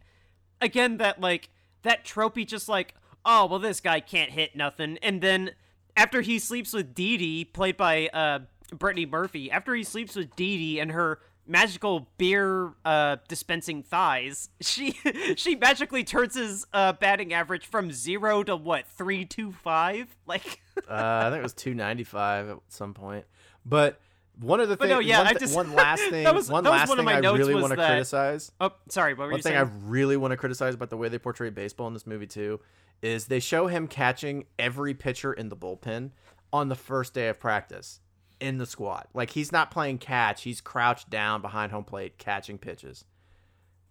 [0.61, 1.51] again, that like
[1.83, 5.51] that tropey just like, oh well, this guy can't hit nothing, and then
[5.97, 8.41] after he sleeps with Dee Dee, played by uh
[8.75, 14.49] Brittany Murphy, after he sleeps with Dee Dee and her magical beer uh dispensing thighs,
[14.61, 14.93] she
[15.37, 20.61] she magically turns his uh batting average from zero to what three two five, like.
[20.89, 23.25] Uh, I think it was 295 at some point.
[23.67, 24.01] But
[24.41, 26.65] one of the things, no, yeah, one, I just- one last thing, that was- one
[26.65, 28.53] last one thing I really want to that- criticize.
[28.61, 29.65] Oh, sorry, what were One you thing saying?
[29.67, 32.61] I really want to criticize about the way they portray baseball in this movie too
[33.03, 36.11] is they show him catching every pitcher in the bullpen
[36.53, 38.01] on the first day of practice
[38.41, 39.07] in the squad.
[39.15, 43.05] Like he's not playing catch; he's crouched down behind home plate catching pitches.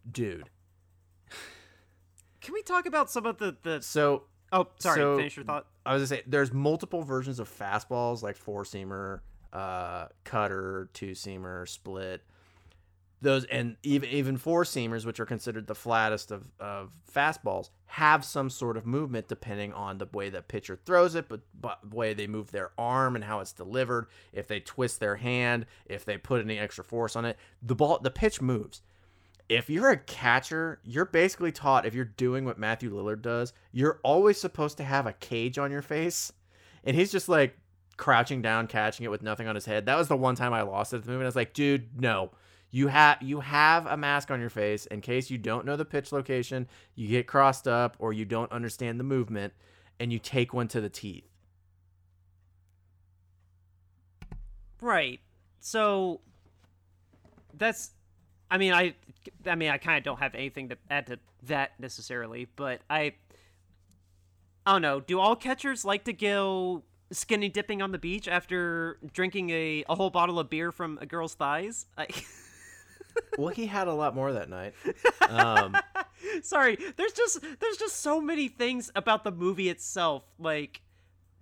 [0.09, 0.49] Dude,
[2.41, 3.81] Can we talk about some of the the?
[3.81, 4.97] so Oh, sorry.
[4.99, 5.67] So- finish your thought.
[5.85, 9.19] I was gonna say there's multiple versions of fastballs like four seamer,
[9.53, 12.21] uh, cutter, two seamer, split.
[13.19, 18.23] Those and even even four seamers, which are considered the flattest of, of fastballs, have
[18.23, 21.95] some sort of movement depending on the way the pitcher throws it, but but the
[21.95, 24.05] way they move their arm and how it's delivered.
[24.33, 27.99] If they twist their hand, if they put any extra force on it, the ball
[27.99, 28.83] the pitch moves
[29.49, 33.99] if you're a catcher, you're basically taught if you're doing what Matthew Lillard does, you're
[34.03, 36.31] always supposed to have a cage on your face.
[36.83, 37.57] And he's just like
[37.97, 39.85] crouching down, catching it with nothing on his head.
[39.87, 41.23] That was the one time I lost it at the movie.
[41.23, 42.31] I was like, dude, no.
[42.69, 45.85] You have you have a mask on your face in case you don't know the
[45.85, 49.53] pitch location, you get crossed up, or you don't understand the movement,
[49.99, 51.23] and you take one to the teeth.
[54.81, 55.21] Right.
[55.61, 56.21] So
[57.53, 57.91] that's
[58.51, 58.95] I mean I
[59.45, 63.13] I mean I kind of don't have anything to add to that necessarily, but I
[64.65, 64.99] I don't know.
[64.99, 69.95] Do all catchers like to go skinny dipping on the beach after drinking a, a
[69.95, 71.85] whole bottle of beer from a girl's thighs?
[71.97, 72.07] I,
[73.37, 74.73] well, he had a lot more that night.
[75.29, 75.75] Um,
[76.41, 80.79] sorry, there's just there's just so many things about the movie itself like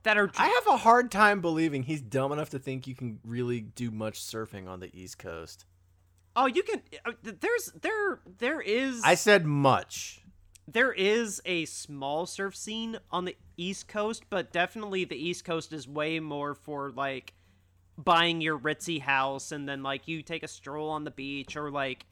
[0.01, 3.19] that are I have a hard time believing he's dumb enough to think you can
[3.23, 5.65] really do much surfing on the East Coast.
[6.36, 10.21] Oh, you can uh, there's there there is I said much.
[10.67, 15.71] There is a small surf scene on the East Coast, but definitely the East Coast
[15.73, 17.34] is way more for like
[17.97, 21.71] buying your ritzy house and then like you take a stroll on the beach or
[21.71, 22.06] like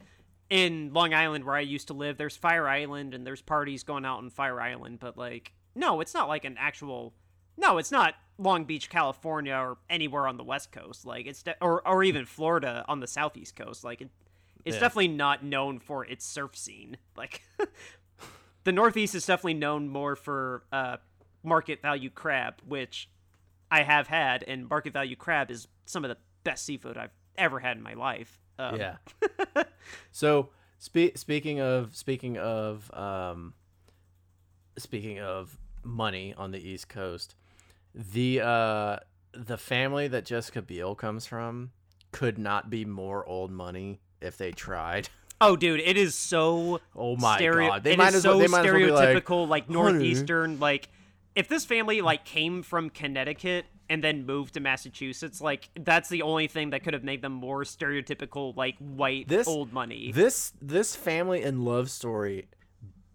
[0.48, 4.04] in Long Island where I used to live, there's Fire Island and there's parties going
[4.04, 7.12] out on Fire Island, but like no, it's not like an actual
[7.56, 11.04] no, it's not Long Beach, California or anywhere on the West Coast.
[11.04, 13.84] Like it's de- or or even Florida on the Southeast Coast.
[13.84, 14.10] Like it,
[14.64, 14.80] it's Yeah.
[14.80, 16.96] definitely not known for its surf scene.
[17.16, 17.42] Like
[18.64, 20.96] the Northeast is definitely known more for uh,
[21.42, 23.08] market value crab, which
[23.70, 27.60] I have had, and market value crab is some of the best seafood I've ever
[27.60, 28.38] had in my life.
[28.58, 28.96] Um, yeah.
[30.12, 33.54] so spe- speaking of speaking of um,
[34.78, 37.34] speaking of money on the East Coast,
[37.94, 38.96] the uh,
[39.32, 41.72] the family that Jessica Biel comes from
[42.12, 45.08] could not be more old money if they tried.
[45.46, 47.84] Oh, dude, it is so Oh my stereo- god!
[47.84, 48.38] They it might is as so well.
[48.40, 50.58] They might as well be like, stereotypical, like, "Honey." northeastern.
[50.60, 50.88] Like,
[51.34, 56.22] if this family like came from Connecticut and then moved to Massachusetts, like that's the
[56.22, 60.10] only thing that could have made them more stereotypical, like white This- old money.
[60.12, 62.48] This this family and love story,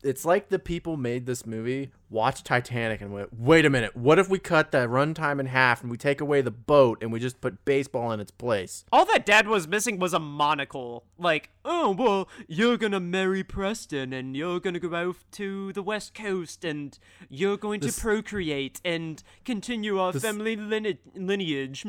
[0.04, 4.18] it's like the people made this movie watched Titanic and went, "Wait a minute, what
[4.18, 7.20] if we cut the runtime in half and we take away the boat and we
[7.20, 11.04] just put baseball in its place?" All that dad was missing was a monocle.
[11.20, 16.14] Like, oh, well, you're gonna marry Preston and you're gonna go out to the West
[16.16, 16.98] Coast and
[17.30, 21.86] you're going This- to procreate and continue our This- family line- lineage.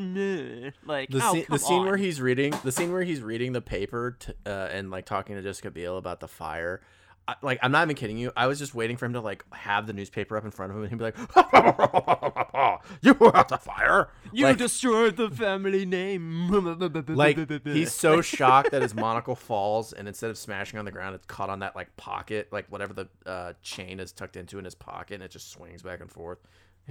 [0.85, 3.61] Like, The, oh, scene, the scene where he's reading the scene where he's reading the
[3.61, 6.81] paper t- uh, and like talking to Jessica Biel about the fire.
[7.27, 8.31] I, like I'm not even kidding you.
[8.35, 10.77] I was just waiting for him to like have the newspaper up in front of
[10.77, 11.17] him and he'd be like,
[13.01, 16.49] "You were at the fire." You like, destroyed the family name.
[17.07, 21.15] like he's so shocked that his monocle falls and instead of smashing on the ground,
[21.15, 24.65] it's caught on that like pocket, like whatever the uh, chain is tucked into in
[24.65, 26.39] his pocket, and it just swings back and forth.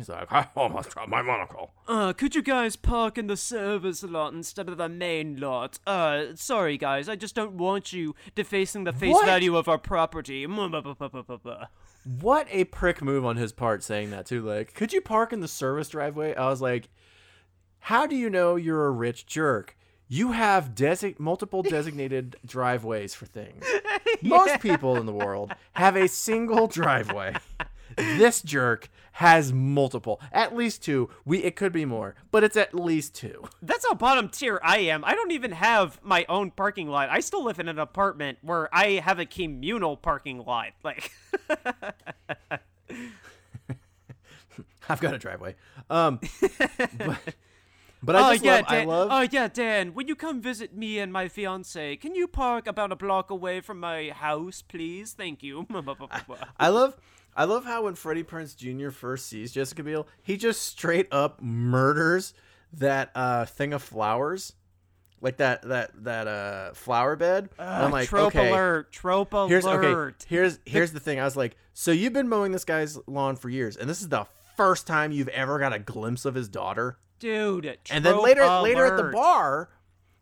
[0.01, 1.75] He's like, I almost dropped my monocle.
[1.87, 5.79] Uh, could you guys park in the service lot instead of the main lot?
[5.87, 9.27] Uh, sorry guys, I just don't want you defacing the face What?
[9.27, 10.47] value of our property.
[12.21, 14.41] What a prick move on his part saying that too.
[14.41, 16.35] Like, could you park in the service driveway?
[16.35, 16.89] I was like,
[17.81, 19.77] how do you know you're a rich jerk?
[20.09, 23.67] You have desi- multiple designated driveways for things.
[24.23, 27.37] Most people in the world have a single driveway.
[27.96, 31.11] This jerk has multiple, at least two.
[31.24, 33.44] We it could be more, but it's at least two.
[33.61, 35.05] That's how bottom tier I am.
[35.05, 37.09] I don't even have my own parking lot.
[37.11, 40.68] I still live in an apartment where I have a communal parking lot.
[40.83, 41.12] Like,
[44.88, 45.55] I've got a driveway.
[45.88, 46.20] Um,
[46.98, 47.18] but,
[48.03, 48.81] but I oh just yeah, love, Dan.
[48.81, 49.09] I love.
[49.12, 49.94] Oh yeah, Dan.
[49.94, 53.61] When you come visit me and my fiance, can you park about a block away
[53.61, 55.12] from my house, please?
[55.12, 55.66] Thank you.
[56.59, 56.96] I love
[57.35, 58.90] I love how when Freddie Prinze Jr.
[58.90, 62.35] first sees Jessica Biel, he just straight up murders
[62.75, 64.55] that uh thing of flowers.
[65.23, 67.51] Like that that that uh flower bed.
[67.59, 68.49] And I'm like, trope okay.
[68.49, 68.90] alert!
[68.90, 69.49] Trope alert!
[69.51, 70.14] Here's okay.
[70.29, 71.21] Here's here's the thing.
[71.21, 74.09] I was like, so you've been mowing this guy's lawn for years, and this is
[74.09, 76.99] the first time you've ever got a glimpse of his daughter.
[77.64, 77.95] dude.
[77.97, 79.69] And then later later at the bar,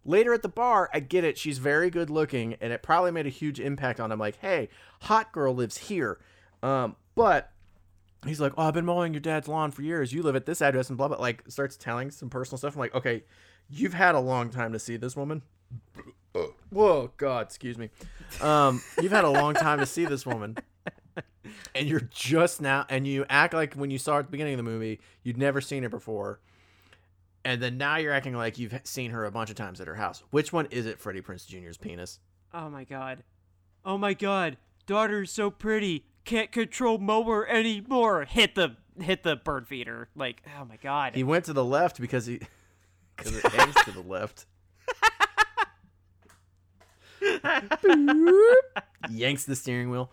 [0.04, 1.38] later at the bar, I get it.
[1.38, 4.18] She's very good looking, and it probably made a huge impact on him.
[4.18, 4.68] Like, hey,
[5.02, 6.18] hot girl lives here.
[6.62, 7.50] Um, but
[8.26, 10.12] he's like, oh, I've been mowing your dad's lawn for years.
[10.12, 11.18] You live at this address and blah blah.
[11.18, 12.74] Like, starts telling some personal stuff.
[12.74, 13.24] I'm like, okay,
[13.68, 15.42] you've had a long time to see this woman.
[16.70, 17.90] Whoa, God, excuse me.
[18.40, 20.56] Um, you've had a long time to see this woman.
[21.74, 24.54] And you're just now, and you act like when you saw her at the beginning
[24.54, 26.40] of the movie, you'd never seen her before
[27.44, 29.94] and then now you're acting like you've seen her a bunch of times at her
[29.94, 30.22] house.
[30.30, 32.20] Which one is it, Freddie Prinze Jr.'s penis?
[32.52, 33.24] Oh my god.
[33.86, 34.58] Oh my god.
[34.86, 36.04] daughter is so pretty.
[36.28, 38.24] Can't control mower anymore.
[38.24, 40.08] Hit the hit the bird feeder.
[40.14, 41.14] Like, oh my god.
[41.14, 42.40] He went to the left because he
[43.16, 44.46] because it hangs to the left.
[49.10, 50.12] Yanks the steering wheel.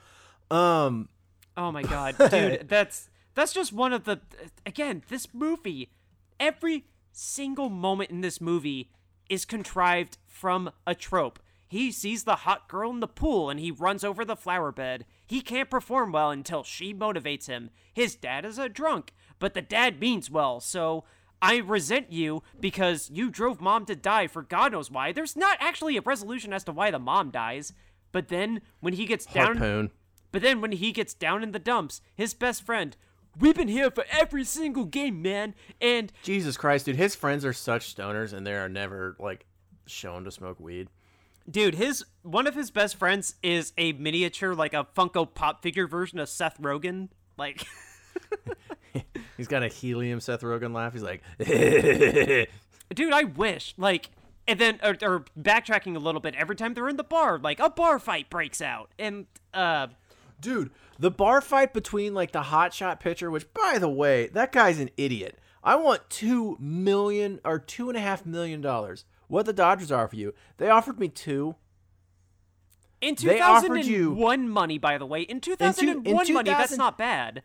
[0.49, 1.09] Um,
[1.57, 4.19] Oh my god, dude, that's that's just one of the
[4.65, 5.91] again, this movie,
[6.39, 8.91] every single moment in this movie
[9.29, 11.39] is contrived from a trope.
[11.67, 15.05] He sees the hot girl in the pool and he runs over the flower bed.
[15.25, 17.69] He can't perform well until she motivates him.
[17.93, 21.05] His dad is a drunk, but the dad means well, so
[21.41, 25.11] I resent you because you drove mom to die for God knows why.
[25.11, 27.73] There's not actually a resolution as to why the mom dies.
[28.11, 29.91] But then when he gets down harpoon.
[30.31, 32.95] but then when he gets down in the dumps, his best friend,
[33.37, 35.53] we've been here for every single game, man.
[35.81, 36.95] And Jesus Christ, dude!
[36.95, 39.45] His friends are such stoners, and they are never like
[39.85, 40.87] shown to smoke weed.
[41.49, 45.87] Dude, his one of his best friends is a miniature, like a Funko Pop figure
[45.87, 47.09] version of Seth Rogen.
[47.37, 47.65] Like,
[49.37, 50.93] He's got a helium Seth Rogen laugh.
[50.93, 51.21] He's like,
[52.93, 53.73] dude, I wish.
[53.77, 54.09] Like,
[54.47, 57.59] and then or, or backtracking a little bit, every time they're in the bar, like
[57.59, 59.87] a bar fight breaks out, and uh,
[60.39, 64.79] Dude, the bar fight between like the hotshot pitcher, which by the way, that guy's
[64.79, 65.39] an idiot.
[65.63, 69.05] I want two million or two and a half million dollars.
[69.27, 70.33] What the Dodgers are for you?
[70.57, 71.55] They offered me two.
[73.01, 77.43] in They offered 2001 money, by the way, in 2001 in money, that's not bad.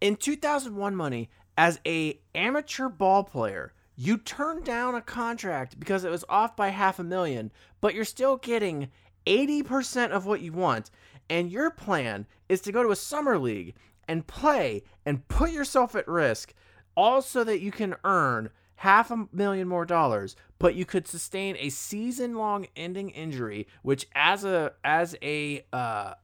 [0.00, 6.10] In 2001 money, as a amateur ball player, you turned down a contract because it
[6.10, 8.90] was off by half a million, but you're still getting
[9.26, 10.90] 80% of what you want,
[11.28, 13.74] and your plan is to go to a summer league
[14.06, 16.54] and play and put yourself at risk
[16.96, 21.56] all so that you can earn half a million more dollars but you could sustain
[21.58, 26.14] a season long ending injury which as a as a uh,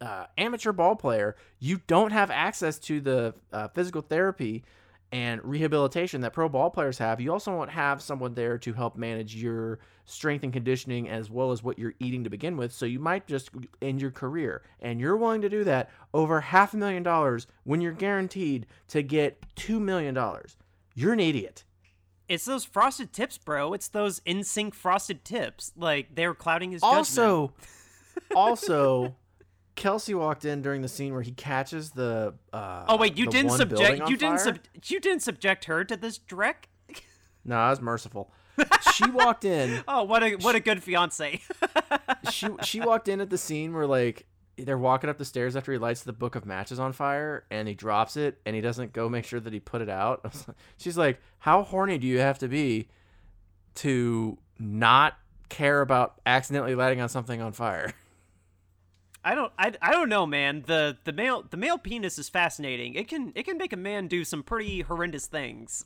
[0.00, 4.64] uh, amateur ball player you don't have access to the uh, physical therapy
[5.14, 7.20] and rehabilitation that pro ball players have.
[7.20, 11.52] You also won't have someone there to help manage your strength and conditioning as well
[11.52, 12.72] as what you're eating to begin with.
[12.72, 16.74] So you might just end your career and you're willing to do that over half
[16.74, 20.56] a million dollars when you're guaranteed to get two million dollars.
[20.96, 21.62] You're an idiot
[22.28, 23.72] It's those frosted tips, bro.
[23.74, 25.72] It's those NSYNC frosted tips.
[25.76, 26.98] Like they're clouding his judgment.
[26.98, 27.52] also
[28.36, 29.16] also
[29.76, 33.50] kelsey walked in during the scene where he catches the uh Oh wait, you didn't
[33.50, 36.54] subject you didn't sub you didn't subject her to this dreck?
[37.44, 38.30] no i was merciful
[38.94, 41.40] she walked in Oh, what a what a good fiance.
[42.30, 45.72] she she walked in at the scene where like they're walking up the stairs after
[45.72, 48.92] he lights the book of matches on fire and he drops it and he doesn't
[48.92, 50.24] go make sure that he put it out.
[50.76, 52.88] She's like, "How horny do you have to be
[53.76, 55.14] to not
[55.48, 57.92] care about accidentally lighting on something on fire?"
[59.26, 60.64] I don't I, I don't know, man.
[60.66, 62.94] The the male the male penis is fascinating.
[62.94, 65.84] It can it can make a man do some pretty horrendous things.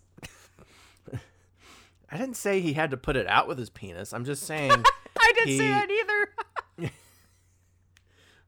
[2.10, 4.12] I didn't say he had to put it out with his penis.
[4.12, 6.28] I'm just saying I didn't he- say that either.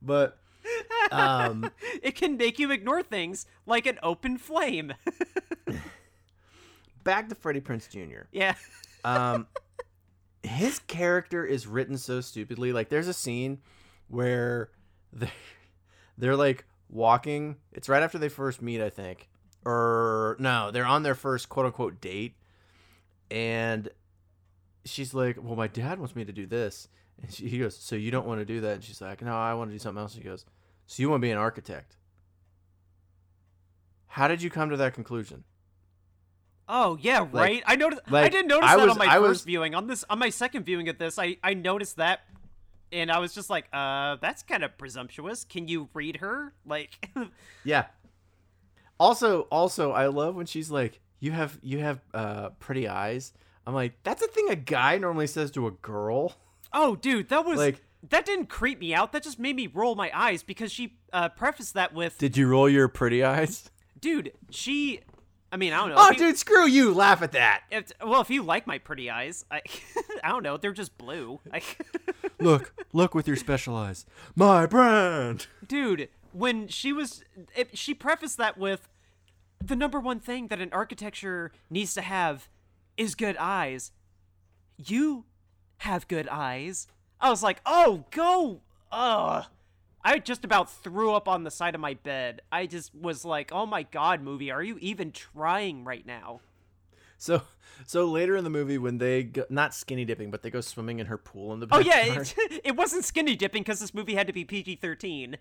[0.02, 0.38] But
[1.10, 1.70] um
[2.02, 4.92] it can make you ignore things like an open flame.
[7.04, 8.26] back to Freddie Prinze Jr.
[8.32, 8.54] yeah.
[9.04, 9.46] um
[10.42, 13.58] his character is written so stupidly like there's a scene
[14.08, 14.70] where
[15.12, 15.30] they're,
[16.18, 19.28] they're like walking it's right after they first meet i think
[19.64, 22.34] or no they're on their first quote unquote date
[23.30, 23.88] and
[24.84, 26.88] she's like well my dad wants me to do this
[27.22, 29.34] and she, he goes so you don't want to do that and she's like no
[29.34, 30.44] i want to do something else she goes
[30.86, 31.96] so you want to be an architect
[34.06, 35.44] how did you come to that conclusion
[36.72, 37.64] Oh yeah, right.
[37.66, 38.02] I noticed.
[38.12, 39.74] I didn't notice I that was- on my I first was- viewing.
[39.74, 42.20] On this, on my second viewing of this, I I noticed that,
[42.92, 45.42] and I was just like, uh, that's kind of presumptuous.
[45.42, 46.52] Can you read her?
[46.64, 47.10] Like,
[47.64, 47.86] Yeah.
[49.00, 53.32] Also, also, I love when she's like, "You have you have uh, pretty eyes."
[53.66, 56.34] I'm like, that's a thing a guy normally says to a girl.
[56.72, 59.12] oh, dude, that was Like- that didn't creep me out.
[59.12, 62.46] That just made me roll my eyes because she uh, prefaced that with, Did you
[62.48, 63.70] roll your pretty eyes?
[64.00, 65.00] dude, she.
[65.52, 65.96] I mean, I don't know.
[65.98, 66.94] Oh, you- dude, screw you!
[66.94, 67.62] Laugh at that.
[67.70, 69.62] if- well, if you like my pretty eyes, I,
[70.24, 70.56] I don't know.
[70.56, 71.40] They're just blue.
[72.38, 74.06] Look, look with your special eyes.
[74.34, 75.46] My brand.
[75.66, 77.24] dude when she was
[77.56, 78.88] it, she prefaced that with
[79.62, 82.48] the number one thing that an architecture needs to have
[82.96, 83.90] is good eyes
[84.78, 85.24] you
[85.80, 86.86] have good eyes.
[87.20, 88.60] I was like oh go
[88.90, 89.46] ugh.
[90.02, 92.40] I just about threw up on the side of my bed.
[92.50, 96.40] I just was like oh my god movie are you even trying right now?
[97.18, 97.42] So,
[97.86, 101.00] so later in the movie, when they go, not skinny dipping, but they go swimming
[101.00, 101.88] in her pool in the backyard.
[101.92, 105.36] oh yeah it, it wasn't skinny dipping because this movie had to be pg-13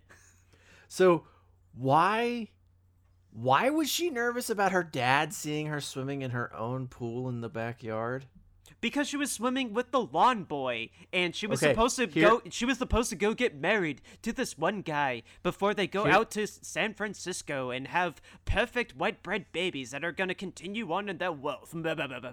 [0.90, 1.24] So
[1.74, 2.50] why
[3.32, 7.42] why was she nervous about her dad seeing her swimming in her own pool in
[7.42, 8.26] the backyard?
[8.82, 12.30] Because she was swimming with the lawn boy and she was Okay, supposed to here-
[12.30, 16.04] go she was supposed to go get married to this one guy before they go
[16.06, 20.34] Here- out to San Francisco and have perfect white bread babies that are going to
[20.36, 21.72] continue on in their wealth.
[21.74, 22.32] Blah, blah, blah.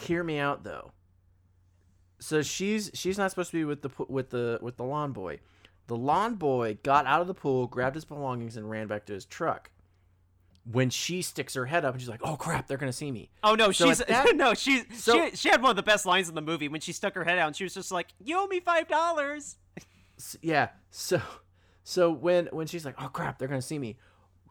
[0.00, 0.92] Hear me out though.
[2.20, 5.40] So she's she's not supposed to be with the with the with the lawn boy.
[5.86, 9.14] The lawn boy got out of the pool, grabbed his belongings, and ran back to
[9.14, 9.70] his truck.
[10.70, 13.30] When she sticks her head up and she's like, "Oh crap, they're gonna see me."
[13.42, 16.04] Oh no, So she's that- no, she so- she she had one of the best
[16.04, 18.08] lines in the movie when she stuck her head out and she was just like,
[18.22, 19.56] "You owe me five dollars."
[20.42, 21.20] Yeah so
[21.84, 23.96] so when when she's like oh crap they're gonna see me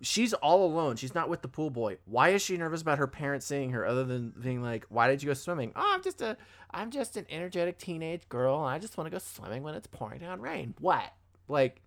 [0.01, 1.97] she's all alone she's not with the pool boy.
[2.05, 5.22] Why is she nervous about her parents seeing her other than being like why did
[5.22, 5.74] you go swimming?
[5.76, 6.38] Oh i'm just a
[6.72, 9.88] i'm just an energetic teenage girl and i just want to go swimming when it's
[9.88, 10.74] pouring down rain.
[10.80, 11.03] What?
[11.49, 11.82] Like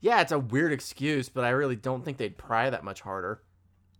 [0.00, 3.40] yeah it's a weird excuse but i really don't think they'd pry that much harder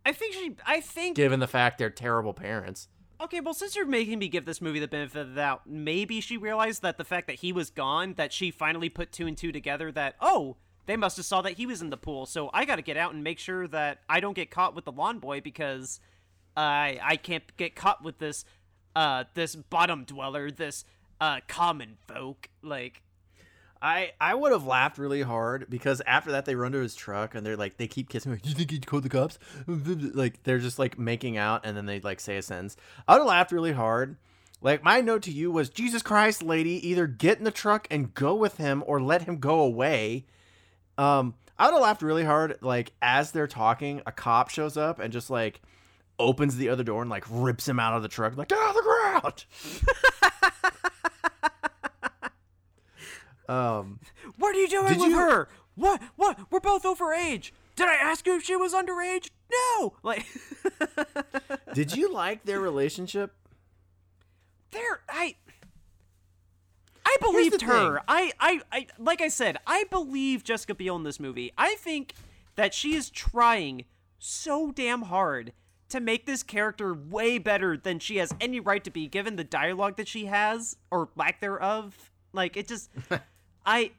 [0.07, 2.89] I think she I think given the fact they're terrible parents
[3.19, 6.21] Okay, well, since you're making me give this movie the benefit of the doubt, maybe
[6.21, 9.39] she realized that the fact that he was gone, that she finally put two and
[9.39, 12.51] two together that, oh, they must have saw that he was in the pool, so
[12.53, 15.19] I gotta get out and make sure that I don't get caught with the lawn
[15.19, 15.99] boy because
[16.57, 18.45] I I can't get caught with this
[18.95, 20.85] uh this bottom dweller, this
[21.21, 22.49] uh common folk.
[22.63, 23.03] Like
[23.83, 27.35] I I would have laughed really hard because after that they run to his truck
[27.35, 29.39] and they're like they keep kissing like, you think he'd call the cops?
[29.67, 32.77] Like they're just like making out and then they like say a sentence.
[33.07, 34.17] I would have laughed really hard.
[34.61, 38.15] Like my note to you was Jesus Christ, lady, either get in the truck and
[38.15, 40.25] go with him or let him go away.
[40.97, 42.59] Um, I would have laughed really hard.
[42.63, 45.61] Like as they're talking, a cop shows up and just like
[46.19, 48.71] opens the other door and like rips him out of the truck, like get out
[48.71, 49.45] of the ground.
[53.49, 54.01] um.
[54.39, 55.49] What are you doing with you- her?
[55.75, 56.01] What?
[56.17, 56.39] What?
[56.51, 57.51] We're both overage.
[57.77, 59.29] Did I ask you if she was underage?
[59.53, 59.95] No.
[60.03, 60.25] Like,
[61.75, 63.35] Did you like their relationship?
[64.73, 65.37] there, I.
[67.05, 67.97] I believed her.
[67.97, 68.05] thing.
[68.09, 71.53] I, I, I, like I said, I believe Jessica Biel in this movie.
[71.57, 72.15] I think
[72.57, 73.85] that she is trying
[74.19, 75.53] so damn hard
[75.89, 79.45] to make this character way better than she has any right to be, given the
[79.45, 82.11] dialogue that she has or lack thereof.
[82.33, 82.91] Like it just,
[83.67, 83.93] I.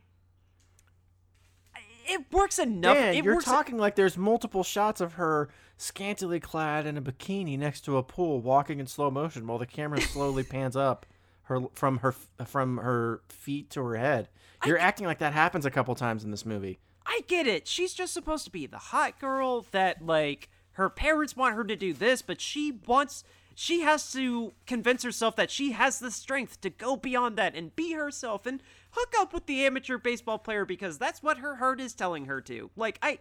[2.10, 2.96] It works enough.
[2.96, 7.60] Dan, it you're talking like there's multiple shots of her scantily clad in a bikini
[7.60, 11.06] next to a pool, walking in slow motion while the camera slowly pans up
[11.44, 12.14] her from her
[12.46, 14.30] from her feet to her head.
[14.66, 16.80] You're acting like that happens a couple times in this movie.
[17.06, 17.68] I get it.
[17.68, 21.76] She's just supposed to be the hot girl that like her parents want her to
[21.76, 23.24] do this, but she wants
[23.56, 27.76] she has to convince herself that she has the strength to go beyond that and
[27.76, 28.62] be herself and
[28.98, 32.42] hook up with the amateur baseball player because that's what her heart is telling her
[32.42, 32.72] to.
[32.76, 33.20] Like I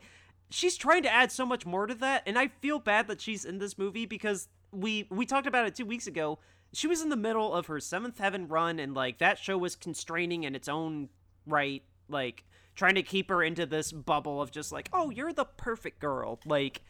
[0.48, 3.44] she's trying to add so much more to that and I feel bad that she's
[3.44, 6.38] in this movie because we we talked about it 2 weeks ago.
[6.72, 9.76] She was in the middle of her 7th heaven run and like that show was
[9.76, 11.08] constraining in its own
[11.46, 15.46] right like trying to keep her into this bubble of just like, "Oh, you're the
[15.46, 16.82] perfect girl." Like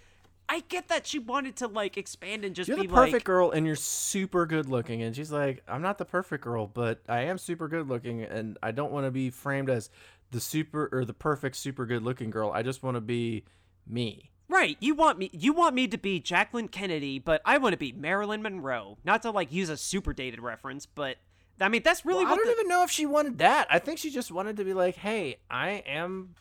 [0.49, 2.78] I get that she wanted to like expand and just be like.
[2.78, 5.03] You're be the perfect like, girl, and you're super good looking.
[5.03, 8.59] And she's like, I'm not the perfect girl, but I am super good looking, and
[8.62, 9.90] I don't want to be framed as
[10.30, 12.51] the super or the perfect super good looking girl.
[12.53, 13.44] I just want to be
[13.86, 14.30] me.
[14.49, 17.78] right, you want me you want me to be Jacqueline Kennedy, but I want to
[17.78, 18.99] be Marilyn Monroe.
[19.05, 21.16] Not to like use a super dated reference, but
[21.61, 23.66] I mean that's really Well, I don't the, even know if she wanted that.
[23.70, 26.34] I think she just wanted to be like, hey, I am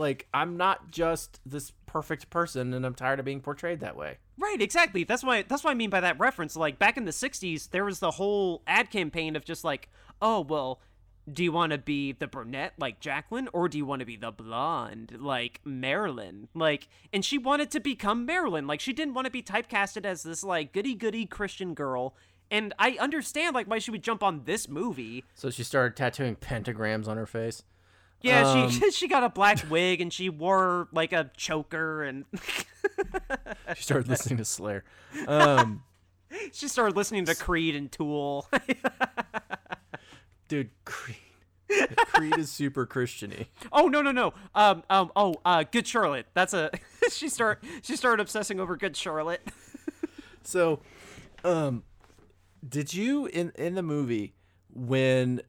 [0.00, 4.18] like I'm not just this perfect person, and I'm tired of being portrayed that way.
[4.38, 5.04] Right, exactly.
[5.04, 6.56] That's why that's what I mean by that reference.
[6.56, 9.88] Like back in the '60s, there was the whole ad campaign of just like,
[10.20, 10.80] oh well,
[11.30, 14.16] do you want to be the brunette like Jacqueline, or do you want to be
[14.16, 16.48] the blonde like Marilyn?
[16.54, 18.66] Like, and she wanted to become Marilyn.
[18.66, 22.16] Like, she didn't want to be typecasted as this like goody goody Christian girl.
[22.50, 25.24] And I understand like why she would jump on this movie.
[25.34, 27.62] So she started tattooing pentagrams on her face.
[28.22, 32.24] Yeah, Um, she she got a black wig and she wore like a choker and
[33.76, 34.84] She started listening to Slayer.
[35.26, 35.82] Um,
[36.52, 38.48] she started listening to Creed and Tool.
[40.48, 41.16] dude, Creed.
[41.96, 43.46] Creed is super Christiany.
[43.72, 44.34] Oh no no no.
[44.54, 46.26] Um um oh uh Good Charlotte.
[46.34, 46.70] That's a
[47.12, 49.40] she start she started obsessing over Good Charlotte.
[50.42, 50.80] So,
[51.44, 51.84] um,
[52.66, 54.34] did you in in the movie
[54.72, 55.42] when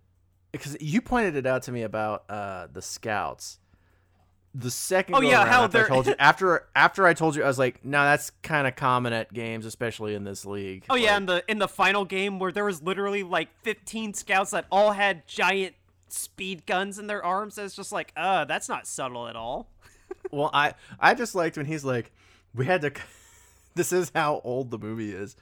[0.52, 3.60] because you pointed it out to me about uh the scouts.
[4.54, 7.48] The second Oh, yeah, how after I told you after after I told you I
[7.48, 10.84] was like, no, that's kind of common at games, especially in this league.
[10.90, 14.14] Oh yeah, Like, in the in the final game where there was literally like 15
[14.14, 15.76] scouts that all had giant
[16.10, 17.58] speed guns in their arms.
[17.58, 19.68] It's just like, uh, that's not subtle at all.
[20.32, 22.12] Well, I I just liked when he's like,
[22.54, 22.92] we had to.
[23.76, 25.38] This is how old the movie is.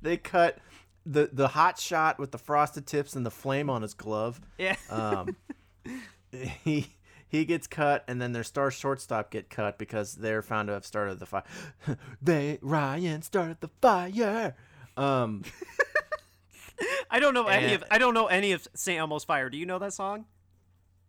[0.00, 0.58] they cut
[1.04, 4.40] the the hot shot with the frosted tips and the flame on his glove.
[4.58, 4.76] Yeah.
[4.90, 5.36] Um,
[6.64, 6.88] he
[7.28, 10.86] he gets cut, and then their star shortstop get cut because they're found to have
[10.86, 11.44] started the fire.
[12.22, 14.54] they Ryan started the fire.
[14.96, 15.42] Um,
[17.10, 18.98] I don't know any of I don't know any of St.
[18.98, 19.50] Elmo's Fire.
[19.50, 20.26] Do you know that song?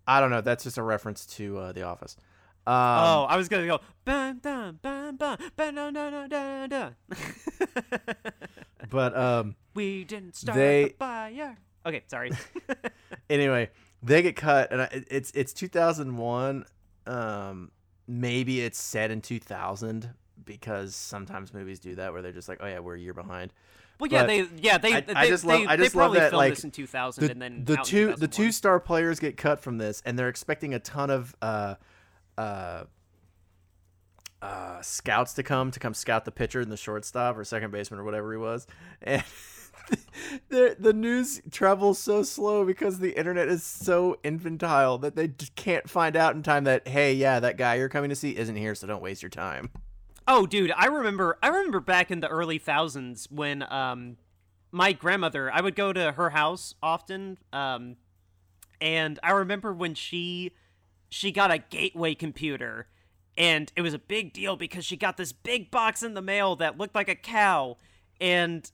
[0.08, 0.42] I don't know.
[0.42, 2.18] That's just a reference to uh, The Office.
[2.66, 6.70] Um, oh, I was gonna go bam bam bam bam bam dun, dun, dun, dun,
[6.70, 6.96] dun.
[8.94, 11.58] But um, we didn't start They- the fire.
[11.86, 12.32] Okay, sorry.
[13.30, 13.70] anyway,
[14.02, 16.66] they get cut, and I, it's it's 2001.
[17.06, 17.72] Um,
[18.08, 20.10] maybe it's set in 2000
[20.46, 23.52] because sometimes movies do that where they're just like, oh yeah, we're a year behind.
[24.00, 26.00] Well, yeah, But they yeah they I- they, I just they, love- I just they
[26.00, 28.80] love that, filmed like, this in 2000 The, and then the two the two star
[28.80, 31.76] players get cut from this, and they're expecting a ton of uh
[32.38, 32.84] uh.
[34.44, 37.98] Uh, scouts to come to come scout the pitcher and the shortstop or second baseman
[37.98, 38.68] or whatever he was,
[39.02, 39.24] and
[40.50, 45.90] the the news travels so slow because the internet is so infantile that they can't
[45.90, 48.76] find out in time that hey yeah that guy you're coming to see isn't here
[48.76, 49.70] so don't waste your time.
[50.28, 51.38] Oh, dude, I remember.
[51.42, 54.18] I remember back in the early thousands when um,
[54.72, 55.52] my grandmother.
[55.52, 57.98] I would go to her house often, um,
[58.82, 60.52] and I remember when she
[61.10, 62.88] she got a gateway computer,
[63.38, 66.56] and it was a big deal because she got this big box in the mail
[66.58, 67.78] that looked like a cow,
[68.22, 68.70] and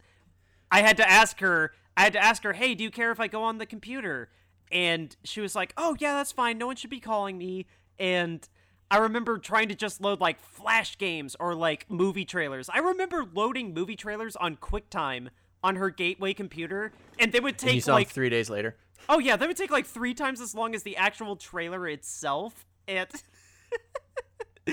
[0.71, 1.73] I had to ask her.
[1.97, 4.29] I had to ask her, "Hey, do you care if I go on the computer?"
[4.71, 6.57] And she was like, "Oh yeah, that's fine.
[6.57, 7.65] No one should be calling me."
[7.97, 8.47] And
[8.91, 12.69] I remember trying to just load like flash games or like movie trailers.
[12.69, 15.29] I remember loading movie trailers on QuickTime
[15.63, 18.75] on her gateway computer, and they would take like three days later.
[19.07, 22.65] oh yeah, they would take like three times as long as the actual trailer itself.
[22.87, 23.09] And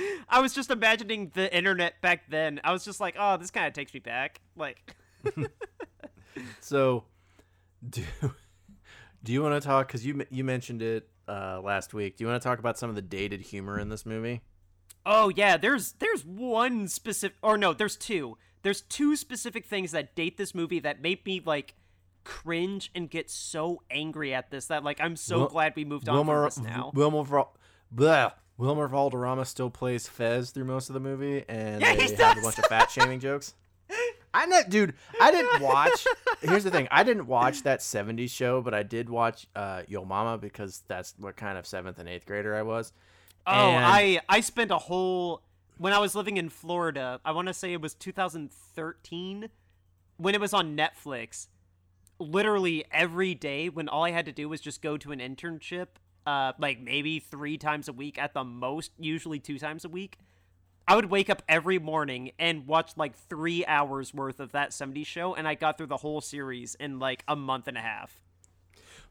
[0.28, 2.60] I was just imagining the internet back then.
[2.64, 4.40] I was just like, oh, this kind of takes me back.
[4.56, 4.96] Like,
[6.60, 7.04] So,
[7.88, 8.02] do
[9.22, 9.86] do you want to talk?
[9.86, 12.16] Because you you mentioned it uh, last week.
[12.16, 14.42] Do you want to talk about some of the dated humor in this movie?
[15.04, 18.36] Oh yeah, there's there's one specific or no, there's two.
[18.62, 21.74] There's two specific things that date this movie that make me like
[22.24, 26.08] cringe and get so angry at this that like I'm so Wil- glad we moved
[26.08, 26.90] on Wilmer from this now.
[26.94, 27.44] Wilmer
[27.94, 28.32] bleh.
[28.58, 32.38] Wilmer Valderrama still plays Fez through most of the movie, and Yeah, they he have
[32.38, 33.54] a bunch of fat shaming jokes.
[34.34, 34.94] I know, dude.
[35.20, 36.06] I didn't watch.
[36.42, 36.88] here's the thing.
[36.90, 41.14] I didn't watch that '70s show, but I did watch uh, Yo Momma because that's
[41.18, 42.92] what kind of seventh and eighth grader I was.
[43.46, 45.42] Oh, And- I I spent a whole
[45.78, 47.20] when I was living in Florida.
[47.24, 49.48] I want to say it was 2013
[50.16, 51.48] when it was on Netflix.
[52.18, 55.88] Literally every day, when all I had to do was just go to an internship,
[56.26, 60.18] uh, like maybe three times a week at the most, usually two times a week.
[60.88, 65.06] I would wake up every morning and watch like three hours worth of that 70s
[65.06, 68.20] show, and I got through the whole series in like a month and a half.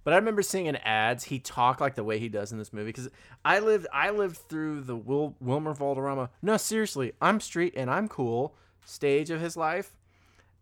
[0.04, 2.72] But I remember seeing in ads he talked like the way he does in this
[2.72, 3.10] movie because
[3.44, 6.30] I lived I lived through the Wil- Wilmer Valderrama.
[6.44, 8.56] No, seriously, I'm street and I'm cool
[8.86, 9.96] stage of his life.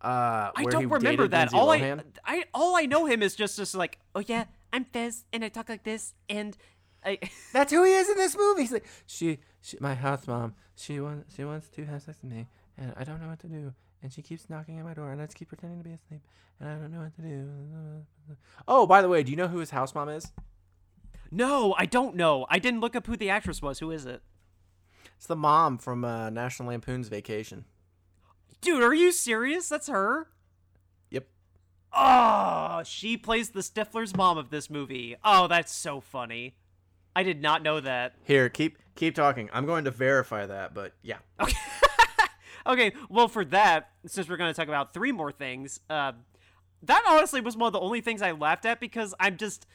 [0.00, 1.52] Uh, I don't remember that.
[1.52, 1.96] Lindsay All I,
[2.26, 4.44] I, all I know him is just, just like, oh yeah,
[4.74, 6.56] I'm Fez, and I talk like this, and
[7.04, 7.20] I.
[7.52, 8.62] That's who he is in this movie.
[8.62, 10.54] He's like, she, she, my house mom.
[10.74, 13.46] She wants, she wants to have sex with me, and I don't know what to
[13.46, 13.72] do.
[14.02, 16.22] And she keeps knocking at my door, and I just keep pretending to be asleep,
[16.58, 17.48] and I don't know what to do.
[18.66, 20.32] Oh, by the way, do you know who his house mom is?
[21.30, 22.44] No, I don't know.
[22.50, 23.78] I didn't look up who the actress was.
[23.78, 24.22] Who is it?
[25.16, 27.64] It's the mom from uh, National Lampoon's Vacation.
[28.60, 29.68] Dude, are you serious?
[29.68, 30.26] That's her.
[31.96, 35.16] Oh, she plays the Stifler's mom of this movie.
[35.24, 36.54] Oh, that's so funny.
[37.16, 38.14] I did not know that.
[38.24, 39.48] Here, keep keep talking.
[39.52, 41.18] I'm going to verify that, but yeah.
[42.66, 46.12] Okay, well, for that, since we're going to talk about three more things, uh,
[46.82, 49.66] that honestly was one of the only things I laughed at because I'm just,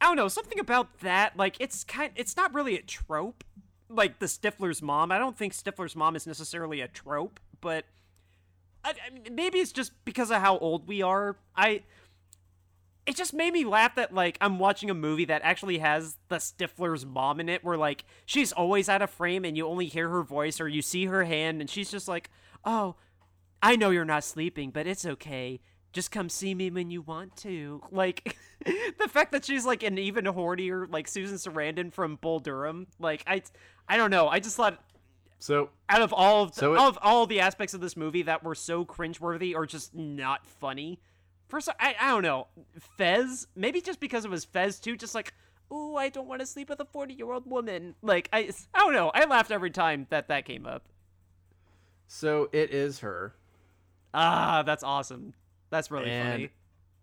[0.00, 1.36] I don't know, something about that.
[1.36, 3.44] Like, it's kind, it's not really a trope.
[3.88, 5.12] Like the Stifler's mom.
[5.12, 7.84] I don't think Stifler's mom is necessarily a trope, but
[8.84, 11.36] I, I- maybe it's just because of how old we are.
[11.56, 11.82] I.
[13.06, 16.36] It just made me laugh that like I'm watching a movie that actually has the
[16.36, 20.08] Stifler's mom in it, where like she's always out of frame and you only hear
[20.08, 22.30] her voice or you see her hand, and she's just like,
[22.64, 22.96] "Oh,
[23.62, 25.60] I know you're not sleeping, but it's okay.
[25.92, 29.98] Just come see me when you want to." Like the fact that she's like an
[29.98, 32.86] even hornier like Susan Sarandon from Bull Durham.
[32.98, 33.42] Like I,
[33.86, 34.28] I don't know.
[34.28, 34.82] I just thought
[35.44, 38.22] So out of all of, So it- all of all the aspects of this movie
[38.22, 41.00] that were so cringeworthy or just not funny.
[41.48, 42.46] First, I I don't know
[42.96, 43.46] Fez.
[43.54, 44.96] Maybe just because it was Fez too.
[44.96, 45.34] Just like,
[45.70, 47.94] ooh, I don't want to sleep with a forty year old woman.
[48.00, 49.10] Like I I don't know.
[49.14, 50.86] I laughed every time that that came up.
[52.06, 53.34] so it is her.
[54.14, 55.34] Ah, that's awesome.
[55.68, 56.50] That's really And- funny.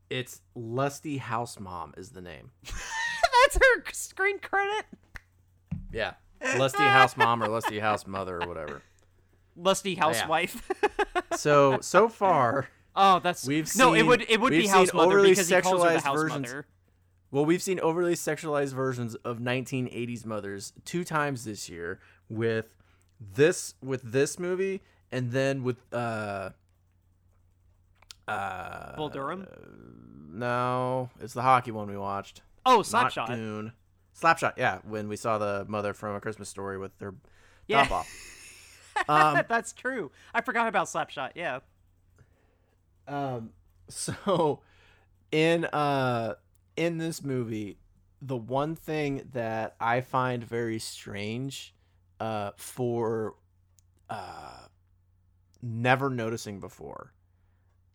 [0.10, 2.50] It's Lusty House Mom is the name.
[2.66, 4.86] That's her screen credit.
[5.94, 6.16] Yeah.
[6.58, 8.82] Lusty House Mom or Lusty House Mother or whatever.
[9.56, 10.68] Lusty housewife.
[11.38, 13.94] So so far, oh, that's We've no.
[13.94, 16.48] It would it would be house mother overly because he calls her the house versions.
[16.48, 16.66] mother.
[17.32, 22.76] well, we've seen overly sexualized versions of 1980s mothers two times this year with
[23.20, 24.82] this with this movie
[25.12, 26.50] and then with uh
[28.28, 29.48] uh Bull Durham.
[30.34, 32.42] no, it's the hockey one we watched.
[32.66, 33.28] Oh, Not Slapshot.
[33.28, 33.72] Goon.
[34.20, 37.14] Slapshot, yeah, when we saw the mother from A Christmas Story with their
[37.68, 37.88] Yeah.
[37.88, 38.08] top off.
[39.10, 40.12] Um, That's true.
[40.34, 41.32] I forgot about Slapshot.
[41.36, 41.60] Yeah.
[43.08, 43.52] Um,
[43.88, 44.62] so
[45.32, 46.36] in uh
[46.76, 47.78] in this movie,
[48.22, 51.74] the one thing that I find very strange
[52.20, 53.36] uh for
[54.10, 54.66] uh
[55.62, 57.14] never noticing before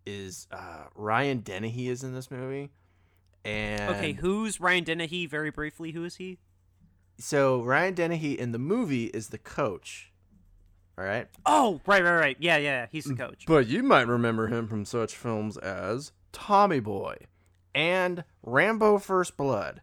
[0.04, 2.70] is uh Brian Dennehy is in this movie.
[3.46, 5.26] And Okay, who's Brian Dennehy?
[5.26, 6.38] Very briefly, who is he?
[7.18, 10.12] so Brian Dennehy in the movie is the coach.
[10.98, 11.28] All right?
[11.46, 12.36] Oh, right, right, right.
[12.40, 12.86] Yeah, yeah.
[12.90, 13.18] He's the Mm.
[13.18, 13.44] coach.
[13.46, 17.16] But you might remember him from such films as Tommy Boy
[17.74, 19.80] and Rambo First Blood.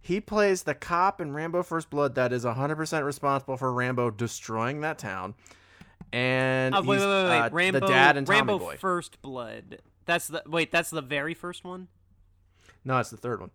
[0.00, 4.80] He plays the cop in Rambo First Blood that is 100% responsible for Rambo destroying
[4.82, 5.34] that town.
[6.12, 7.38] And Uh, wait, he's, wait, wait, wait.
[7.40, 7.80] uh, Rambo.
[7.80, 8.76] the dad and Tommy Rambo Boy.
[8.76, 9.80] First Blood.
[10.04, 10.70] That's the wait.
[10.70, 11.88] That's the very first one.
[12.86, 13.50] No, it's the third one.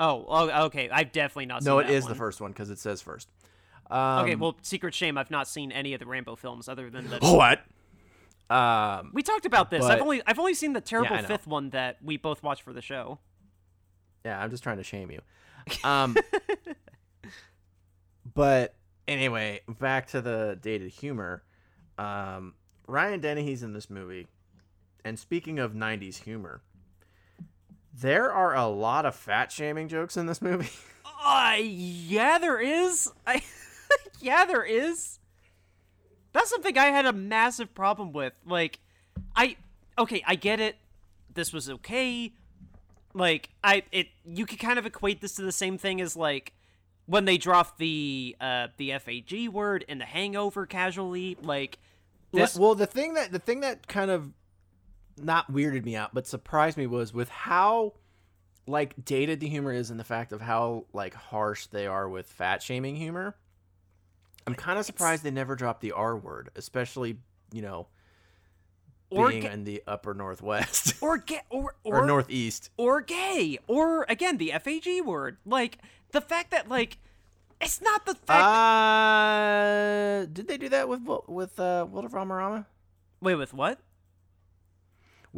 [0.00, 0.88] Oh, oh okay.
[0.88, 1.62] I've definitely not.
[1.62, 2.12] No, seen it that is one.
[2.12, 3.28] the first one because it says first.
[3.90, 5.18] Um, Okay, well, secret shame.
[5.18, 7.18] I've not seen any of the Rambo films other than the.
[7.20, 7.60] what?
[8.54, 9.80] Um, We talked about this.
[9.80, 11.22] But- I've only I've only seen the terrible know.
[11.22, 13.18] fifth one that we both watched for the show.
[14.24, 15.20] Yeah, I'm just trying to shame you.
[15.84, 16.16] Um,
[18.34, 18.74] but
[19.06, 21.42] anyway, back to the dated humor.
[21.98, 22.54] Um,
[22.86, 24.28] Brian Dennehy's in this movie,
[25.04, 26.62] and speaking of '90s humor,
[28.00, 30.70] there are a lot of fat shaming jokes in this movie.
[31.20, 33.10] Uh, yeah, there is.
[33.26, 33.42] I,
[34.20, 35.18] yeah, there is.
[36.32, 38.34] That's something I had a massive problem with.
[38.46, 38.78] Like,
[39.34, 39.56] I
[39.98, 40.76] okay, I get it.
[41.34, 42.32] This was okay.
[43.14, 46.52] Like, I it you could kind of equate this to the same thing as like
[47.06, 51.36] when they dropped the uh the FAG word in the Hangover casually.
[51.42, 51.78] Like,
[52.32, 54.30] this well, the thing that the thing that kind of
[55.22, 57.94] not weirded me out, but surprised me was with how
[58.66, 62.26] like dated the humor is and the fact of how like harsh they are with
[62.26, 63.36] fat shaming humor.
[64.46, 67.18] I'm kind of surprised they never dropped the R word, especially
[67.52, 67.86] you know
[69.10, 72.70] Or being ga- in the upper northwest or gay or or or, northeast.
[72.76, 75.38] or gay or again the FAG word.
[75.46, 75.78] Like
[76.12, 76.98] the fact that like
[77.60, 78.44] it's not the fact.
[78.44, 82.66] Uh, did they do that with with uh, Wilder Valderrama?
[83.20, 83.80] Wait, with what?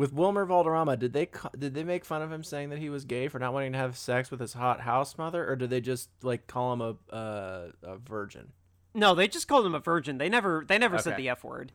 [0.00, 1.28] With Wilmer Valderrama, did they
[1.58, 3.78] did they make fun of him saying that he was gay for not wanting to
[3.78, 7.14] have sex with his hot house mother, or did they just like call him a
[7.14, 8.52] uh, a virgin?
[8.94, 10.16] No, they just called him a virgin.
[10.16, 11.72] They never they never said the F word.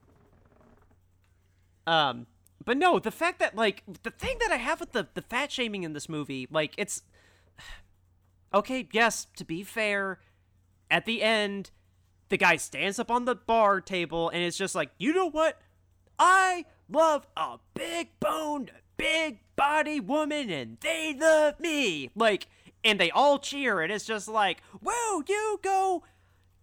[1.85, 2.25] Um
[2.65, 5.51] but no, the fact that like the thing that I have with the the fat
[5.51, 7.03] shaming in this movie, like it's
[8.55, 10.17] Okay, yes, to be fair,
[10.89, 11.69] at the end
[12.29, 15.61] the guy stands up on the bar table and it's just like, "You know what?
[16.17, 22.47] I love a big boned, big body woman and they love me." Like
[22.83, 26.03] and they all cheer and it's just like, "Whoa, you go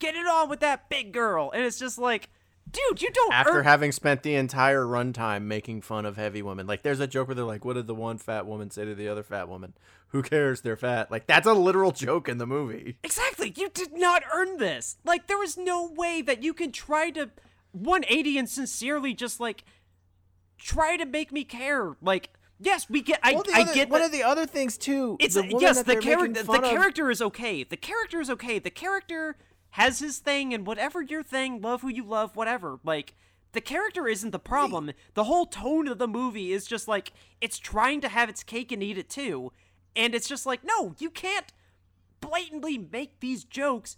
[0.03, 1.51] get it on with that big girl.
[1.55, 2.29] And it's just like,
[2.71, 6.67] dude, you don't After earn- having spent the entire runtime making fun of heavy women,
[6.67, 8.95] like there's a joke where they're like, "What did the one fat woman say to
[8.95, 9.75] the other fat woman?
[10.09, 10.61] Who cares?
[10.63, 12.99] They're fat." Like that's a literal joke in the movie.
[13.05, 13.53] Exactly.
[13.57, 14.97] You did not earn this.
[15.05, 17.31] Like there is no way that you can try to
[17.71, 19.65] 180 and sincerely just like
[20.63, 21.97] try to make me care.
[22.01, 24.79] Like yes, we get I, Well, I other- get one that- of the other things
[24.79, 25.17] too.
[25.21, 27.65] it's the yes, the character the of- character is okay.
[27.65, 28.59] The character is okay.
[28.59, 29.37] The character
[29.71, 32.79] has his thing and whatever your thing, love who you love, whatever.
[32.85, 33.15] Like
[33.53, 34.93] the character isn't the problem.
[35.15, 38.71] The whole tone of the movie is just like it's trying to have its cake
[38.73, 39.53] and eat it too.
[39.97, 41.53] And it's just like, no, you can't
[42.21, 43.97] blatantly make these jokes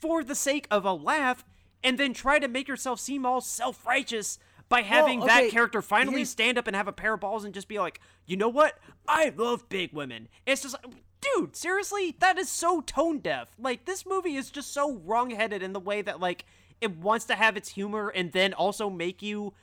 [0.00, 1.44] for the sake of a laugh
[1.84, 4.38] and then try to make yourself seem all self-righteous
[4.68, 7.54] by having okay, that character finally stand up and have a pair of balls and
[7.54, 8.78] just be like, you know what?
[9.06, 10.28] I love big women.
[10.44, 13.48] It's just like, dude, seriously, that is so tone deaf.
[13.58, 16.44] Like this movie is just so wrong-headed in the way that like
[16.80, 19.54] it wants to have its humor and then also make you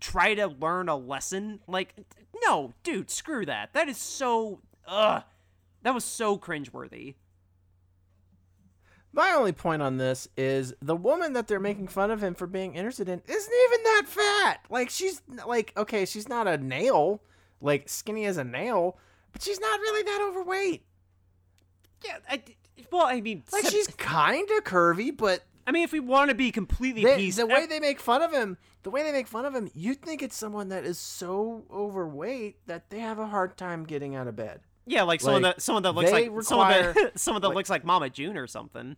[0.00, 1.60] try to learn a lesson.
[1.66, 1.94] Like,
[2.42, 3.74] no, dude, screw that.
[3.74, 5.22] That is so, ugh,
[5.82, 7.14] that was so cringeworthy.
[9.12, 12.46] My only point on this is the woman that they're making fun of him for
[12.46, 14.60] being interested in isn't even that fat.
[14.70, 17.22] Like she's like okay, she's not a nail,
[17.60, 18.98] like skinny as a nail,
[19.32, 20.84] but she's not really that overweight.
[22.04, 22.42] Yeah, I,
[22.90, 26.34] well, I mean, Like she's kind of curvy, but I mean, if we want to
[26.34, 29.28] be completely they, peace, the way they make fun of him, the way they make
[29.28, 33.26] fun of him, you'd think it's someone that is so overweight that they have a
[33.26, 34.60] hard time getting out of bed.
[34.86, 37.70] Yeah, like someone like, that someone that looks like someone that someone that like- looks
[37.70, 38.96] like Mama June or something.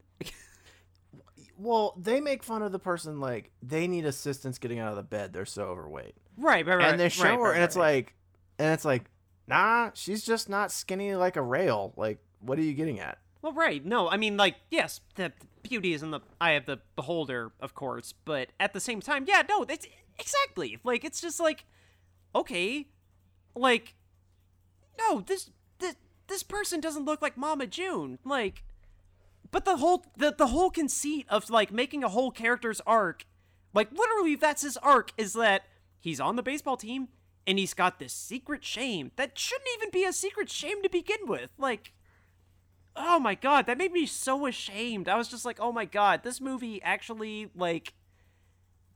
[1.58, 5.02] Well, they make fun of the person like they need assistance getting out of the
[5.04, 5.32] bed.
[5.32, 6.16] They're so overweight.
[6.36, 6.88] Right, right, right.
[6.88, 7.94] and they show right, her, right, and it's right.
[7.96, 8.14] like,
[8.58, 9.04] and it's like,
[9.46, 11.92] nah, she's just not skinny like a rail.
[11.96, 13.18] Like, what are you getting at?
[13.42, 13.84] well, right.
[13.84, 17.74] No, I mean, like, yes, the beauty is in the eye of the beholder, of
[17.74, 19.86] course, but at the same time, yeah, no, it's
[20.18, 21.64] exactly like it's just like,
[22.34, 22.86] okay,
[23.54, 23.94] like,
[24.98, 25.50] no, this
[26.32, 28.64] this person doesn't look like Mama June, like.
[29.50, 33.26] But the whole the, the whole conceit of like making a whole character's arc,
[33.74, 35.64] like literally that's his arc, is that
[36.00, 37.08] he's on the baseball team
[37.46, 41.26] and he's got this secret shame that shouldn't even be a secret shame to begin
[41.26, 41.50] with.
[41.58, 41.92] Like
[42.96, 45.08] oh my god, that made me so ashamed.
[45.08, 47.92] I was just like, oh my god, this movie actually like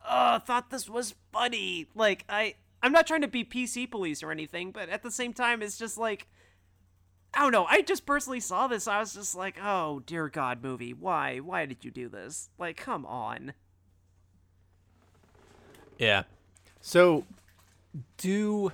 [0.07, 1.89] uh thought this was funny.
[1.95, 5.35] Like I I'm not trying to be PC police or anything, but at the same
[5.35, 6.29] time it's just like
[7.37, 7.67] I don't know.
[7.67, 8.89] I just personally saw this.
[8.89, 10.95] I was just like, "Oh dear God, movie!
[10.95, 11.39] Why?
[11.39, 12.49] Why did you do this?
[12.59, 13.53] Like, come on."
[15.99, 16.23] Yeah.
[16.81, 17.25] So,
[18.17, 18.73] do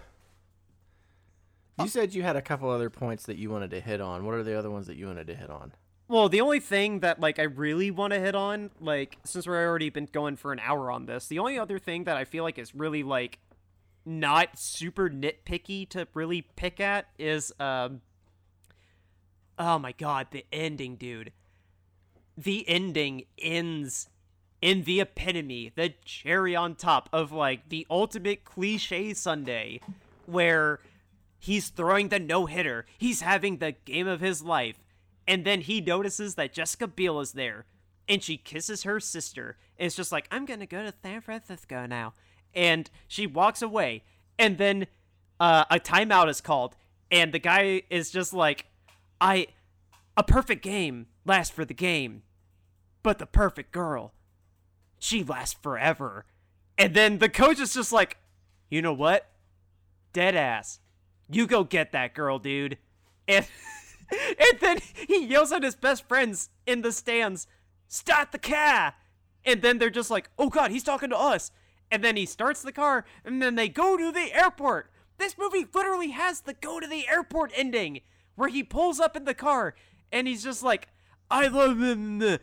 [1.79, 4.25] you said you had a couple other points that you wanted to hit on?
[4.25, 5.73] What are the other ones that you wanted to hit on?
[6.07, 9.67] Well, the only thing that like I really want to hit on, like since we're
[9.67, 12.45] already been going for an hour on this, the only other thing that I feel
[12.45, 13.39] like is really like
[14.05, 18.03] not super nitpicky to really pick at is um
[19.59, 21.33] Oh my god, the ending, dude.
[22.37, 24.09] The ending ends
[24.61, 29.81] in the epitome, the cherry on top of like the ultimate cliche Sunday
[30.27, 30.81] where
[31.39, 34.79] he's throwing the no hitter, he's having the game of his life,
[35.27, 37.67] and then he notices that Jessica Biel is there
[38.09, 39.57] and she kisses her sister.
[39.79, 42.15] It's just like, I'm gonna go to San Francisco now.
[42.55, 44.05] And she walks away,
[44.39, 44.87] and then
[45.41, 46.77] uh, a timeout is called,
[47.11, 48.67] and the guy is just like,
[49.23, 49.47] I.
[50.15, 52.23] A perfect game lasts for the game,
[53.03, 54.13] but the perfect girl,
[54.99, 56.27] she lasts forever.
[56.77, 58.19] And then the coach is just like,
[58.69, 59.31] you know what?
[60.13, 60.81] Dead ass.
[61.31, 62.77] You go get that girl, dude.
[63.27, 63.47] And
[64.11, 67.47] and then he yells at his best friends in the stands,
[67.89, 68.95] "Start the car!"
[69.47, 71.53] And then they're just like, "Oh God, he's talking to us."
[71.91, 74.91] And then he starts the car, and then they go to the airport.
[75.17, 78.01] This movie literally has the go to the airport ending,
[78.35, 79.75] where he pulls up in the car,
[80.11, 80.89] and he's just like,
[81.31, 82.39] "I love him."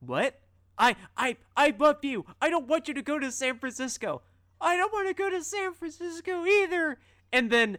[0.00, 0.40] What?
[0.78, 2.26] I I I love you.
[2.40, 4.22] I don't want you to go to San Francisco.
[4.60, 6.98] I don't want to go to San Francisco either.
[7.32, 7.78] And then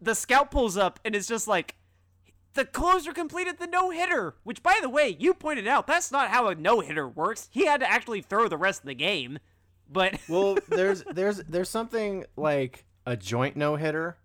[0.00, 1.76] the scout pulls up and is just like,
[2.54, 4.34] the closer completed the no hitter.
[4.44, 7.48] Which, by the way, you pointed out that's not how a no hitter works.
[7.52, 9.38] He had to actually throw the rest of the game.
[9.90, 14.16] But Well, there's there's there's something like a joint no hitter,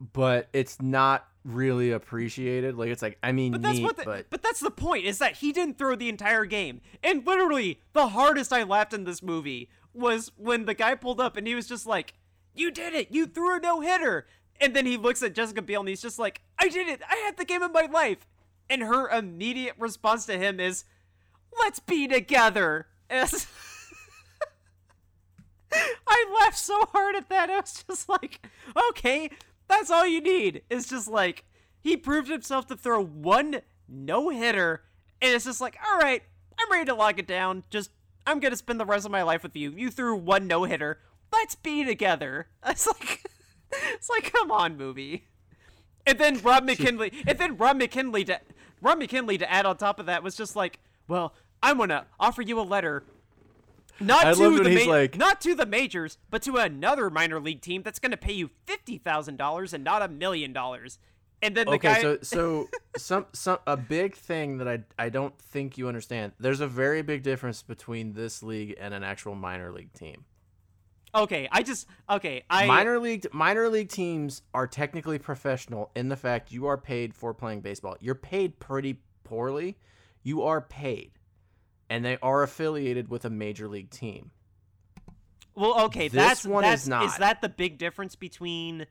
[0.00, 2.76] but it's not really appreciated.
[2.76, 5.06] Like it's like I mean but that's neat, what the, but but that's the point
[5.06, 6.80] is that he didn't throw the entire game.
[7.02, 11.36] And literally, the hardest I laughed in this movie was when the guy pulled up
[11.36, 12.14] and he was just like,
[12.54, 13.10] "You did it!
[13.10, 14.26] You threw a no hitter!"
[14.60, 17.02] And then he looks at Jessica Biel and he's just like, "I did it!
[17.08, 18.26] I had the game of my life!"
[18.68, 20.84] And her immediate response to him is,
[21.60, 23.46] "Let's be together." As
[26.06, 27.50] I laughed so hard at that.
[27.50, 28.46] I was just like,
[28.90, 29.30] okay,
[29.68, 30.62] that's all you need.
[30.70, 31.44] It's just like
[31.80, 34.82] he proved himself to throw one no hitter,
[35.20, 36.22] and it's just like, all right,
[36.58, 37.64] I'm ready to lock it down.
[37.70, 37.90] Just
[38.26, 39.70] I'm gonna spend the rest of my life with you.
[39.70, 41.00] You threw one no hitter.
[41.32, 42.48] Let's be together.
[42.66, 43.30] It's like,
[43.94, 45.28] it's like, come on, movie.
[46.06, 48.40] And then Rob McKinley, and then Rob McKinley to
[48.80, 52.42] Rob McKinley to add on top of that was just like, well, I'm gonna offer
[52.42, 53.04] you a letter
[54.00, 57.60] not I to the ma- like- not to the majors, but to another minor league
[57.60, 60.98] team that's going to pay you fifty thousand dollars and not a million dollars.
[61.42, 65.08] And then the okay, guy, so so some some a big thing that I I
[65.10, 66.32] don't think you understand.
[66.40, 70.24] There's a very big difference between this league and an actual minor league team.
[71.14, 76.16] okay, I just okay, I minor league minor league teams are technically professional in the
[76.16, 77.96] fact you are paid for playing baseball.
[78.00, 79.76] You're paid pretty poorly.
[80.22, 81.12] You are paid.
[81.88, 84.30] And they are affiliated with a major league team.
[85.54, 87.04] well, okay, This that's one is that's, not.
[87.06, 88.86] Is that the big difference between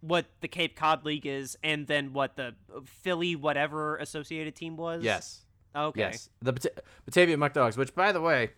[0.00, 5.02] what the Cape Cod League is and then what the Philly whatever associated team was?
[5.02, 5.44] Yes.
[5.76, 6.00] Okay.
[6.00, 6.30] Yes.
[6.40, 6.72] The Bata-
[7.04, 8.50] Batavia Muck Dogs, which by the way,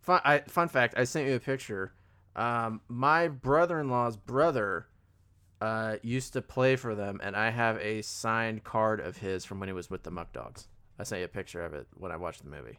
[0.00, 1.92] fun I, fun fact, I sent you a picture.
[2.34, 4.86] Um, my brother-in-law's brother
[5.60, 9.60] uh, used to play for them, and I have a signed card of his from
[9.60, 10.68] when he was with the Muck Dogs.
[10.98, 12.78] I sent you a picture of it when I watched the movie.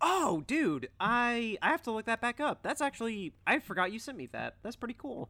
[0.00, 2.62] Oh, dude, I I have to look that back up.
[2.62, 4.56] That's actually I forgot you sent me that.
[4.62, 5.28] That's pretty cool.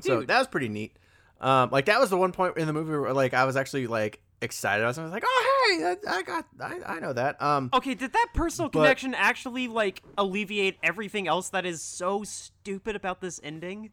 [0.00, 0.28] So Dude.
[0.28, 0.96] that was pretty neat.
[1.40, 3.86] Um, like that was the one point in the movie where like I was actually
[3.86, 4.84] like excited.
[4.84, 7.40] I was like, oh hey, I, I got, I, I know that.
[7.42, 12.24] Um, Okay, did that personal But- connection actually like alleviate everything else that is so
[12.24, 13.90] stupid about this ending?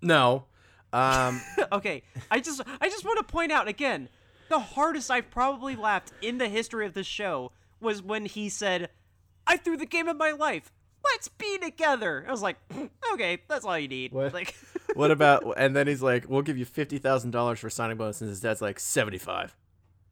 [0.00, 0.44] no,
[0.92, 1.40] um,
[1.72, 4.08] okay, I just I just want to point out again,
[4.52, 8.90] the hardest I've probably laughed in the history of this show was when he said,
[9.46, 10.70] "I threw the game of my life.
[11.04, 12.58] Let's be together." I was like,
[13.14, 14.32] "Okay, that's all you need." What?
[14.34, 14.54] Like
[14.94, 15.54] what about?
[15.56, 18.40] And then he's like, we'll give you fifty thousand dollars for signing bonus, and his
[18.40, 19.56] dad's like seventy-five.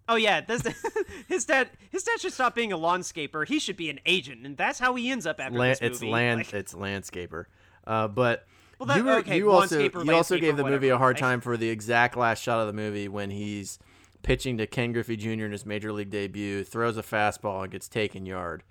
[0.08, 0.62] Oh yeah, this,
[1.28, 3.46] his dad his dad should stop being a landscaper.
[3.46, 5.92] He should be an agent, and that's how he ends up after Land, this movie.
[5.92, 7.44] it's land, Like- it's landscaper.
[7.86, 8.46] Uh, but
[8.78, 11.40] Well, that- you, were, okay, you also you also gave the movie a hard time
[11.40, 13.78] for the exact last shot of the movie when he's
[14.22, 15.44] pitching to Ken Griffey Jr.
[15.44, 18.62] in his major league debut, throws a fastball and gets taken yard.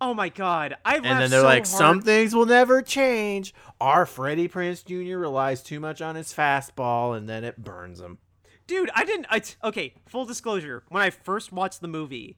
[0.00, 1.78] oh my god, I And then they're so like, hard.
[1.78, 3.54] some things will never change.
[3.80, 5.18] Our Freddie Prinze Jr.
[5.18, 8.18] relies too much on his fastball, and then it burns him.
[8.66, 9.26] Dude, I didn't.
[9.30, 9.94] I t- okay.
[10.06, 12.36] Full disclosure: when I first watched the movie,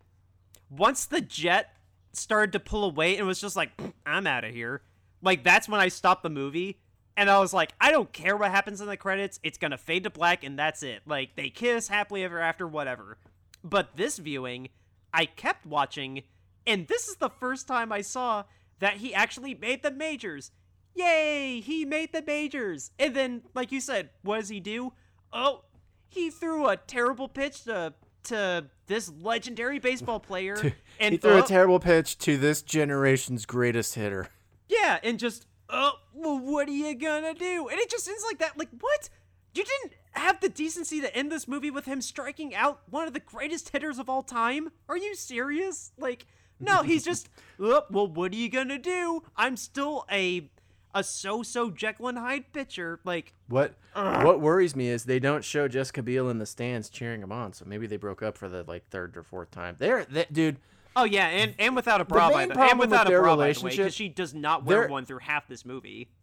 [0.70, 1.76] once the jet
[2.12, 3.70] started to pull away and was just like,
[4.06, 4.82] "I'm out of here,"
[5.22, 6.80] like that's when I stopped the movie,
[7.16, 9.40] and I was like, "I don't care what happens in the credits.
[9.42, 11.02] It's gonna fade to black, and that's it.
[11.06, 13.18] Like they kiss happily ever after, whatever."
[13.64, 14.68] But this viewing,
[15.14, 16.22] I kept watching,
[16.66, 18.44] and this is the first time I saw
[18.80, 20.50] that he actually made the majors.
[20.94, 21.60] Yay!
[21.60, 22.90] He made the majors.
[22.98, 24.92] And then, like you said, what does he do?
[25.32, 25.64] Oh,
[26.08, 27.94] he threw a terrible pitch to
[28.24, 30.56] to this legendary baseball player,
[31.00, 34.28] and he threw oh, a terrible pitch to this generation's greatest hitter.
[34.68, 37.68] yeah, and just oh, well, what are you gonna do?
[37.68, 38.58] And it just ends like that.
[38.58, 39.08] Like what?
[39.54, 43.12] You didn't have the decency to end this movie with him striking out one of
[43.14, 44.70] the greatest hitters of all time?
[44.88, 45.92] Are you serious?
[45.98, 46.26] Like,
[46.60, 47.28] no, he's just,
[47.60, 49.22] oh, well, what are you gonna do?
[49.36, 50.50] I'm still a
[50.94, 53.00] a so-so Jekyll and Hyde pitcher.
[53.04, 57.22] Like, What what worries me is they don't show Jessica Biel in the stands cheering
[57.22, 57.52] him on.
[57.54, 59.76] So maybe they broke up for the like third or fourth time.
[59.78, 60.58] They're they, dude.
[60.94, 63.20] Oh yeah, and and without a bra, by main the, problem and without with a
[63.20, 66.08] bra, by the way, because she does not wear one through half this movie.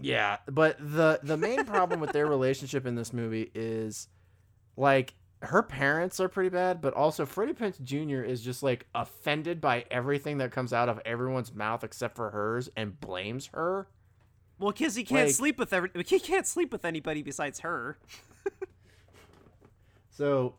[0.00, 4.08] Yeah, but the the main problem with their relationship in this movie is
[4.76, 8.22] like her parents are pretty bad, but also Freddie Prinze Jr.
[8.22, 12.68] is just like offended by everything that comes out of everyone's mouth except for hers
[12.76, 13.86] and blames her.
[14.58, 17.98] Well, because he can't Like- sleep with every, he can't sleep with anybody besides her.
[20.10, 20.54] So,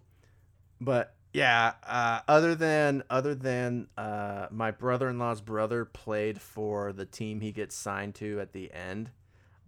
[0.82, 7.42] but yeah, uh, other than other than uh, my brother-in-law's brother played for the team
[7.42, 9.10] he gets signed to at the end.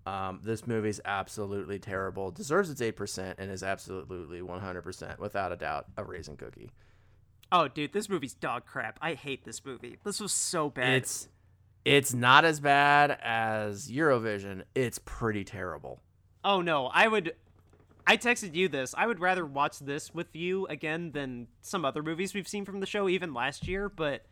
[0.06, 2.30] Um, this movie's absolutely terrible.
[2.30, 6.38] Deserves its eight percent and is absolutely one hundred percent, without a doubt, a raisin
[6.38, 6.70] cookie.
[7.52, 9.00] Oh, dude, this movie's dog crap.
[9.02, 9.98] I hate this movie.
[10.04, 10.94] This was so bad.
[10.94, 11.28] It's
[11.84, 14.64] it's not as bad as Eurovision.
[14.76, 16.02] It's pretty terrible.
[16.44, 17.34] Oh no, I would.
[18.08, 18.94] I texted you this.
[18.98, 22.80] I would rather watch this with you again than some other movies we've seen from
[22.80, 23.90] the show, even last year.
[23.90, 24.26] But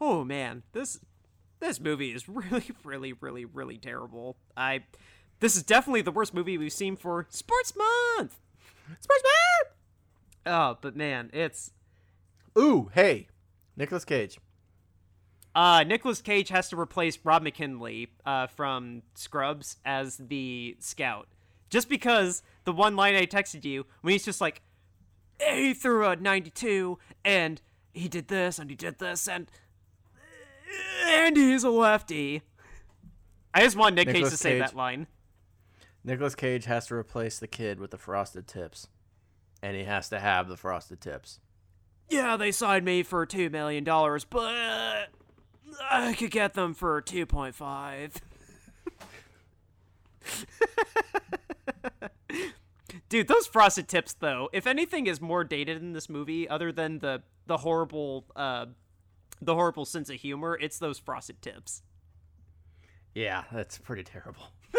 [0.00, 0.98] oh man, this
[1.60, 4.36] this movie is really, really, really, really terrible.
[4.56, 4.84] I
[5.40, 8.38] this is definitely the worst movie we've seen for Sports Month.
[9.00, 10.54] Sports man.
[10.54, 11.72] Oh, but man, it's
[12.58, 13.28] Ooh, hey,
[13.76, 14.38] Nicolas Cage.
[15.54, 21.28] uh Nicolas Cage has to replace Rob McKinley uh, from Scrubs as the scout.
[21.70, 24.60] Just because the one line I texted you when he's just like
[25.40, 27.62] he threw a 92 and
[27.94, 29.50] he did this and he did this and
[31.06, 32.42] and he's a lefty.
[33.54, 34.60] I just want Nick Cage to say Cage.
[34.60, 35.06] that line.
[36.04, 38.88] Nicholas Cage has to replace the kid with the frosted tips,
[39.62, 41.40] and he has to have the frosted tips.
[42.10, 45.08] Yeah, they signed me for two million dollars, but
[45.90, 48.12] I could get them for two point five.
[53.08, 56.98] Dude, those frosted tips though, if anything is more dated in this movie, other than
[56.98, 58.66] the the horrible uh
[59.40, 61.82] the horrible sense of humor, it's those frosted tips.
[63.14, 64.42] Yeah, that's pretty terrible.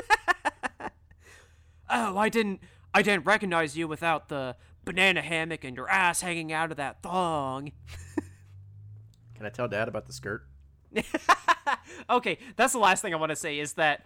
[1.89, 2.61] Oh, I didn't
[2.93, 4.55] I didn't recognize you without the
[4.85, 7.71] banana hammock and your ass hanging out of that thong.
[9.35, 10.45] Can I tell Dad about the skirt?
[12.09, 14.05] okay, that's the last thing I want to say is that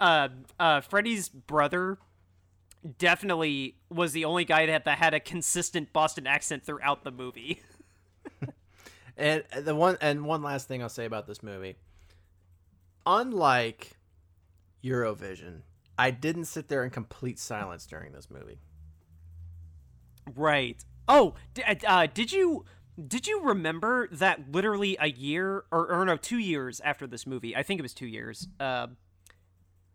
[0.00, 0.28] uh,
[0.58, 1.98] uh, Freddie's brother
[2.98, 7.62] definitely was the only guy that, that had a consistent Boston accent throughout the movie.
[9.16, 11.76] And the one and one last thing I'll say about this movie.
[13.04, 13.98] Unlike
[14.82, 15.60] Eurovision,
[15.98, 18.60] I didn't sit there in complete silence during this movie.
[20.34, 20.82] right.
[21.06, 22.64] Oh, d- uh, did you
[23.06, 27.54] did you remember that literally a year or, or no, two years after this movie?
[27.54, 28.48] I think it was two years.
[28.58, 28.86] Uh,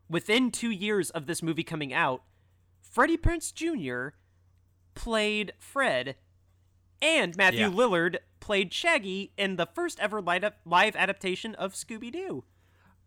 [0.08, 2.22] within two years of this movie coming out,
[2.96, 4.16] Freddie Prinze Jr.
[4.93, 6.16] played Fred,
[7.02, 7.70] and Matthew Yeah.
[7.70, 12.46] Lillard played Shaggy in the first ever live adaptation of Scooby Doo.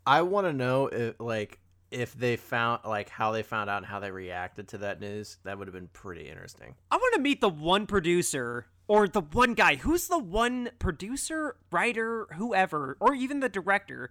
[0.06, 1.60] I want to know if like
[1.90, 5.38] if they found like how they found out and how they reacted to that news.
[5.44, 6.74] That would have been pretty interesting.
[6.90, 9.76] I want to meet the one producer or the one guy.
[9.76, 14.10] Who's the one producer, writer, whoever, or even the director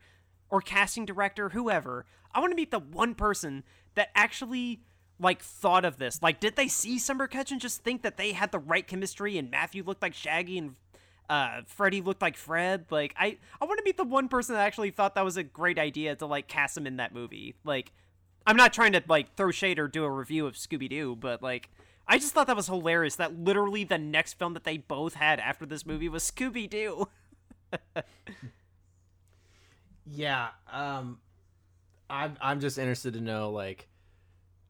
[0.50, 2.08] or casting director, whoever?
[2.34, 3.64] I want to meet the one person
[3.94, 4.82] that actually
[5.20, 6.22] like thought of this.
[6.22, 9.38] Like, did they see Summer Catch and just think that they had the right chemistry
[9.38, 10.76] and Matthew looked like Shaggy and
[11.30, 12.86] uh, Freddie looked like Fred?
[12.90, 15.44] Like, I I want to meet the one person that actually thought that was a
[15.44, 17.56] great idea to like cast him in that movie.
[17.64, 17.92] Like,
[18.46, 21.42] I'm not trying to like throw shade or do a review of Scooby Doo, but
[21.42, 21.70] like
[22.08, 25.40] I just thought that was hilarious that literally the next film that they both had
[25.40, 27.08] after this movie was Scooby Doo.
[30.10, 31.20] Yeah, um
[32.10, 33.88] I'm I'm just interested to know like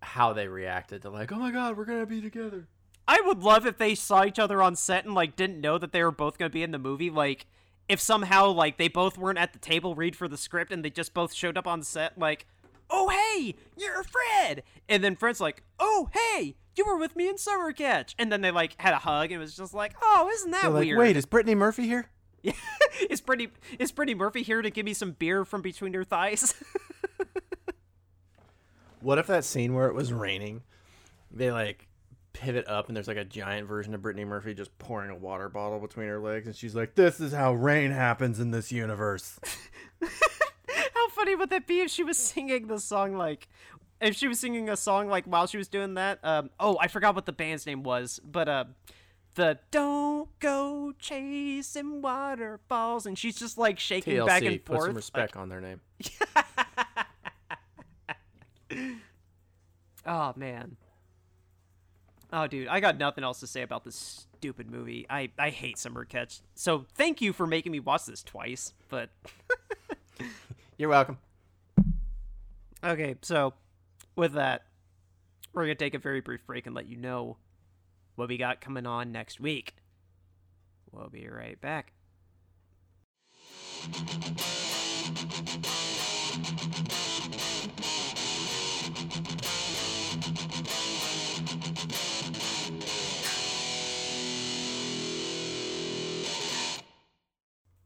[0.01, 2.67] how they reacted to like, "Oh my god, we're going to be together."
[3.07, 5.91] I would love if they saw each other on set and like didn't know that
[5.91, 7.09] they were both going to be in the movie.
[7.09, 7.45] Like
[7.87, 10.89] if somehow like they both weren't at the table read for the script and they
[10.89, 12.45] just both showed up on set like,
[12.89, 17.37] "Oh hey, you're Fred," and then Fred's like, "Oh hey, you were with me in
[17.37, 20.29] Summer Catch," and then they like had a hug and it was just like, "Oh,
[20.33, 22.09] isn't that like, weird?" "Wait, is Brittany Murphy here?"
[22.43, 22.53] Yeah,
[23.09, 26.53] is Brittany is Brittany Murphy here to give me some beer from between her thighs?
[29.07, 30.63] What if that scene where it was raining,
[31.31, 31.87] they like
[32.33, 35.47] pivot up and there's like a giant version of Brittany Murphy just pouring a water
[35.47, 39.39] bottle between her legs and she's like, "This is how rain happens in this universe."
[40.93, 43.47] How funny would that be if she was singing the song like
[44.01, 46.19] if she was singing a song like while she was doing that?
[46.21, 48.65] Um oh, I forgot what the band's name was, but uh
[49.35, 54.87] the don't go chasing waterfalls and she's just like shaking TLC, back and put forth.
[54.87, 55.79] some respect on their name.
[60.07, 60.77] Oh man.
[62.31, 65.05] Oh, dude, I got nothing else to say about this stupid movie.
[65.09, 66.41] I, I hate Summer Catch.
[66.55, 68.73] So thank you for making me watch this twice.
[68.89, 69.09] But
[70.77, 71.17] You're welcome.
[72.83, 73.53] okay, so
[74.15, 74.63] with that,
[75.53, 77.37] we're gonna take a very brief break and let you know
[78.15, 79.75] what we got coming on next week.
[80.91, 81.93] We'll be right back.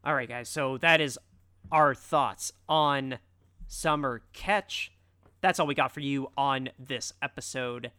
[0.04, 0.50] All right, guys.
[0.50, 1.20] So that is
[1.72, 3.20] our thoughts on
[3.68, 4.92] Summer Catch.
[5.42, 7.92] That's all we got for you on this episode.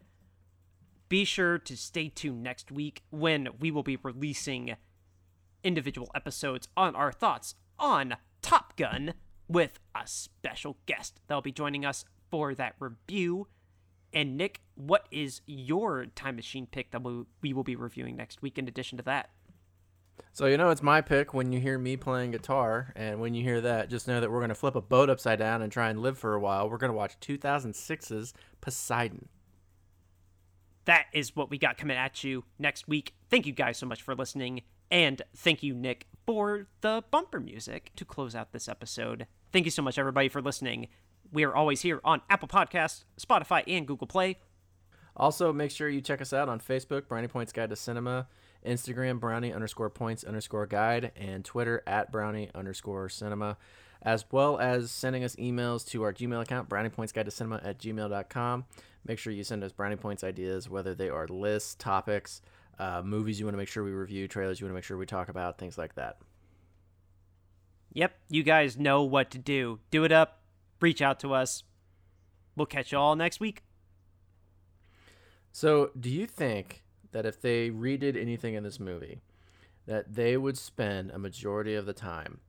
[1.08, 4.76] Be sure to stay tuned next week when we will be releasing
[5.62, 9.14] individual episodes on our thoughts on Top Gun
[9.46, 13.46] with a special guest that'll be joining us for that review.
[14.12, 17.02] And Nick, what is your time machine pick that
[17.42, 19.30] we will be reviewing next week in addition to that?
[20.34, 23.42] So you know it's my pick when you hear me playing guitar, and when you
[23.42, 26.00] hear that, just know that we're gonna flip a boat upside down and try and
[26.00, 26.70] live for a while.
[26.70, 28.32] We're gonna watch 2006's
[28.62, 29.28] Poseidon.
[30.86, 33.14] That is what we got coming at you next week.
[33.30, 37.92] Thank you guys so much for listening, and thank you, Nick, for the bumper music
[37.96, 39.26] to close out this episode.
[39.52, 40.88] Thank you so much, everybody, for listening.
[41.30, 44.38] We are always here on Apple Podcasts, Spotify, and Google Play.
[45.14, 48.28] Also, make sure you check us out on Facebook, Brownie Points Guide to Cinema.
[48.64, 53.56] Instagram, brownie underscore points underscore guide, and Twitter at brownie underscore cinema,
[54.00, 57.60] as well as sending us emails to our Gmail account, brownie points guide to cinema
[57.64, 58.64] at gmail.com.
[59.06, 62.40] Make sure you send us brownie points ideas, whether they are lists, topics,
[62.78, 64.96] uh, movies you want to make sure we review, trailers you want to make sure
[64.96, 66.18] we talk about, things like that.
[67.94, 69.80] Yep, you guys know what to do.
[69.90, 70.40] Do it up,
[70.80, 71.64] reach out to us.
[72.56, 73.62] We'll catch you all next week.
[75.52, 76.81] So, do you think
[77.12, 79.20] that if they redid anything in this movie,
[79.86, 82.40] that they would spend a majority of the time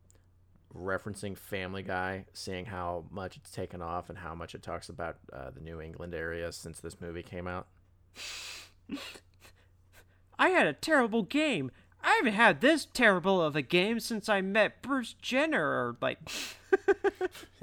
[0.76, 5.18] referencing Family Guy, seeing how much it's taken off and how much it talks about
[5.32, 7.68] uh, the New England area since this movie came out.
[10.40, 11.72] I had a terrible game.
[12.04, 16.18] I haven't had this terrible of a game since I met Bruce Jenner, or like.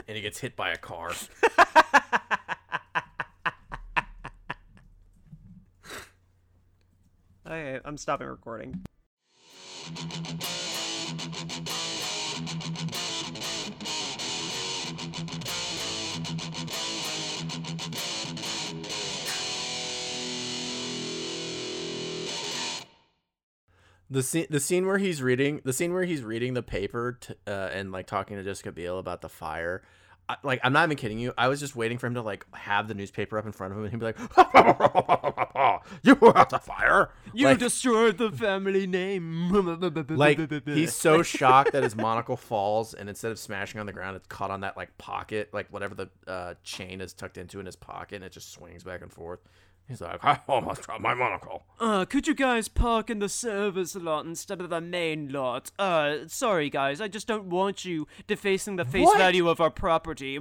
[0.09, 1.13] and he gets hit by a car.
[7.51, 8.85] Okay, I'm stopping recording.
[24.09, 27.37] The scene, the scene where he's reading, the scene where he's reading the paper to,
[27.49, 29.83] uh, and like talking to Jessica Biel about the fire
[30.43, 31.33] like I'm not even kidding you.
[31.37, 33.79] I was just waiting for him to like have the newspaper up in front of
[33.79, 34.19] him and he'd be like,
[36.03, 37.11] "You were at the fire.
[37.33, 39.51] You like, destroyed the family name."
[40.11, 44.17] like he's so shocked that his monocle falls and instead of smashing on the ground,
[44.17, 47.67] it's caught on that like pocket, like whatever the uh, chain is tucked into in
[47.67, 49.41] his pocket, and it just swings back and forth.
[49.91, 51.65] He's like, I almost dropped my monocle.
[51.81, 55.73] Uh, could you guys park in the service lot instead of the main lot?
[55.81, 59.19] Uh, sorry guys, I just don't want you defacing the face What?
[59.19, 60.39] value of our property.